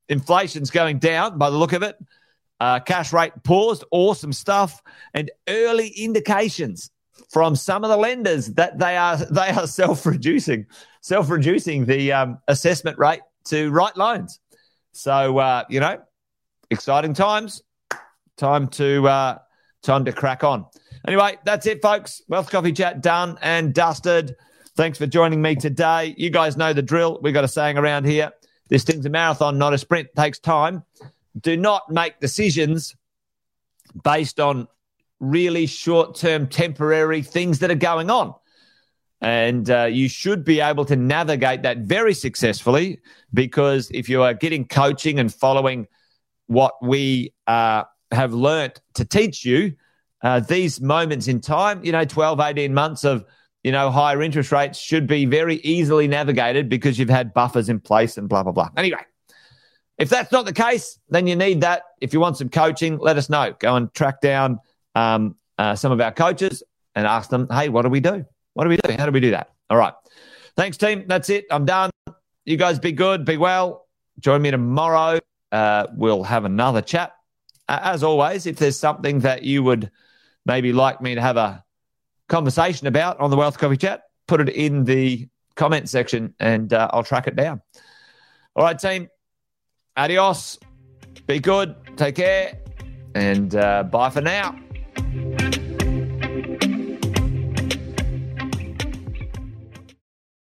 inflation's 0.09 0.71
going 0.71 0.99
down 0.99 1.39
by 1.39 1.51
the 1.51 1.57
look 1.57 1.73
of 1.73 1.83
it. 1.83 1.97
Uh, 2.61 2.79
cash 2.81 3.13
rate 3.13 3.33
paused, 3.43 3.85
awesome 3.91 4.33
stuff, 4.33 4.83
and 5.15 5.31
early 5.49 5.89
indications 5.89 6.91
from 7.31 7.57
some 7.57 7.85
of 7.85 7.91
the 7.91 7.97
lenders 7.97 8.49
that 8.49 8.79
they 8.79 8.97
are 8.97 9.17
they 9.31 9.51
are 9.51 9.67
self 9.67 10.07
reducing, 10.07 10.67
self 11.01 11.31
reducing 11.31 11.85
the 11.85 12.13
um, 12.13 12.39
assessment 12.49 12.99
rate 12.99 13.21
to 13.45 13.71
write 13.71 13.97
loans. 13.97 14.41
So 14.93 15.39
uh, 15.39 15.65
you 15.69 15.81
know, 15.81 16.01
exciting 16.71 17.15
times. 17.15 17.63
Time 18.37 18.69
to 18.69 19.07
uh, 19.07 19.39
time 19.83 20.05
to 20.05 20.13
crack 20.13 20.45
on. 20.45 20.67
Anyway, 21.07 21.37
that's 21.45 21.67
it, 21.67 21.83
folks. 21.83 22.23
Wealth 22.29 22.51
Coffee 22.51 22.73
Chat 22.73 23.03
done 23.03 23.39
and 23.43 23.75
dusted. 23.75 24.37
Thanks 24.77 24.97
for 24.97 25.07
joining 25.07 25.43
me 25.43 25.55
today. 25.55 26.15
You 26.17 26.31
guys 26.31 26.57
know 26.57 26.73
the 26.73 26.83
drill. 26.83 27.19
We've 27.23 27.35
got 27.35 27.45
a 27.45 27.49
saying 27.49 27.77
around 27.77 28.05
here. 28.05 28.33
This 28.69 28.85
thing's 28.85 29.05
a 29.05 29.11
marathon, 29.11 29.59
not 29.59 29.75
a 29.75 29.79
sprint. 29.79 30.09
It 30.09 30.17
takes 30.17 30.39
time. 30.39 30.83
Do 31.39 31.57
not 31.57 31.91
make 31.91 32.21
decisions 32.21 32.97
based 34.03 34.41
on 34.41 34.69
really 35.23 35.67
short 35.67 36.17
term, 36.17 36.47
temporary 36.49 37.23
things 37.23 37.61
that 37.61 37.71
are 37.71 37.77
going 37.77 38.11
on. 38.11 38.35
And 39.23 39.71
uh, 39.71 39.85
you 39.85 40.09
should 40.09 40.45
be 40.45 40.61
able 40.61 40.85
to 40.87 40.97
navigate 40.97 41.63
that 41.63 41.79
very 41.79 42.13
successfully 42.13 43.01
because 43.33 43.89
if 43.93 44.09
you 44.09 44.23
are 44.23 44.35
getting 44.35 44.67
coaching 44.67 45.21
and 45.21 45.33
following 45.33 45.87
what 46.49 46.75
we 46.83 47.33
uh, 47.47 47.85
have 48.11 48.35
learnt 48.35 48.81
to 48.95 49.05
teach 49.05 49.45
you, 49.45 49.75
uh, 50.23 50.41
these 50.41 50.81
moments 50.81 51.29
in 51.29 51.41
time, 51.41 51.85
you 51.85 51.93
know, 51.93 52.05
12, 52.05 52.41
18 52.41 52.75
months 52.75 53.05
of, 53.05 53.25
you 53.63 53.71
know, 53.71 53.93
higher 53.93 54.23
interest 54.23 54.51
rates 54.51 54.79
should 54.79 55.07
be 55.07 55.25
very 55.25 55.57
easily 55.59 56.09
navigated 56.09 56.69
because 56.69 56.99
you've 56.99 57.09
had 57.09 57.33
buffers 57.33 57.69
in 57.69 57.79
place 57.79 58.19
and 58.19 58.29
blah, 58.29 58.43
blah, 58.43 58.51
blah. 58.51 58.71
Anyway, 58.77 58.99
if 59.99 60.09
that's 60.09 60.33
not 60.33 60.47
the 60.47 60.53
case, 60.53 60.99
then 61.11 61.29
you 61.29 61.37
need 61.37 61.61
that. 61.61 61.83
If 62.01 62.13
you 62.13 62.19
want 62.19 62.39
some 62.39 62.49
coaching, 62.49 62.99
let 62.99 63.17
us 63.17 63.31
know. 63.31 63.55
Go 63.61 63.77
and 63.77 63.93
track 63.95 64.21
down 64.21 64.59
um, 64.95 65.37
uh, 65.59 65.75
some 65.75 65.93
of 65.93 66.01
our 66.01 66.13
coaches 66.13 66.63
and 66.95 67.07
ask 67.07 67.31
them, 67.31 67.47
hey, 67.51 67.69
what 67.69 67.83
do 67.83 67.89
we 67.89 68.01
do? 68.01 68.25
What 68.55 68.65
do 68.65 68.71
we 68.71 68.77
do? 68.77 68.93
How 68.99 69.07
do 69.07 69.13
we 69.13 69.21
do 69.21 69.31
that? 69.31 69.51
All 69.71 69.77
right. 69.77 69.95
Thanks, 70.57 70.77
team. 70.77 71.05
That's 71.07 71.31
it. 71.31 71.47
I'm 71.51 71.65
done. 71.65 71.91
You 72.45 72.57
guys 72.57 72.79
be 72.79 72.93
good, 72.93 73.25
be 73.25 73.37
well. 73.37 73.87
Join 74.19 74.43
me 74.43 74.51
tomorrow. 74.51 75.19
Uh, 75.51 75.87
we'll 75.95 76.25
have 76.25 76.45
another 76.45 76.83
chat. 76.83 77.15
As 77.69 78.03
always, 78.03 78.47
if 78.47 78.57
there's 78.57 78.79
something 78.79 79.21
that 79.21 79.45
you 79.45 79.63
would 79.63 79.91
maybe 80.45 80.73
like 80.73 81.01
me 81.01 81.15
to 81.15 81.21
have 81.21 81.37
a 81.37 81.65
conversation 82.29 82.87
about 82.87 83.21
on 83.21 83.31
the 83.31 83.37
Wealth 83.37 83.59
Coffee 83.59 83.77
Chat, 83.77 84.03
put 84.27 84.41
it 84.41 84.49
in 84.51 84.85
the 84.85 85.29
comment 85.55 85.89
section 85.89 86.35
and 86.41 86.73
uh, 86.73 86.89
I'll 86.93 87.05
track 87.05 87.29
it 87.29 87.37
down. 87.37 87.63
All 88.55 88.65
right, 88.65 88.79
team. 88.79 89.09
Adios. 89.97 90.59
Be 91.27 91.39
good. 91.39 91.75
Take 91.97 92.17
care. 92.17 92.59
And 93.15 93.55
uh, 93.55 93.85
bye 93.85 94.11
for 94.11 94.21
now. 94.21 94.59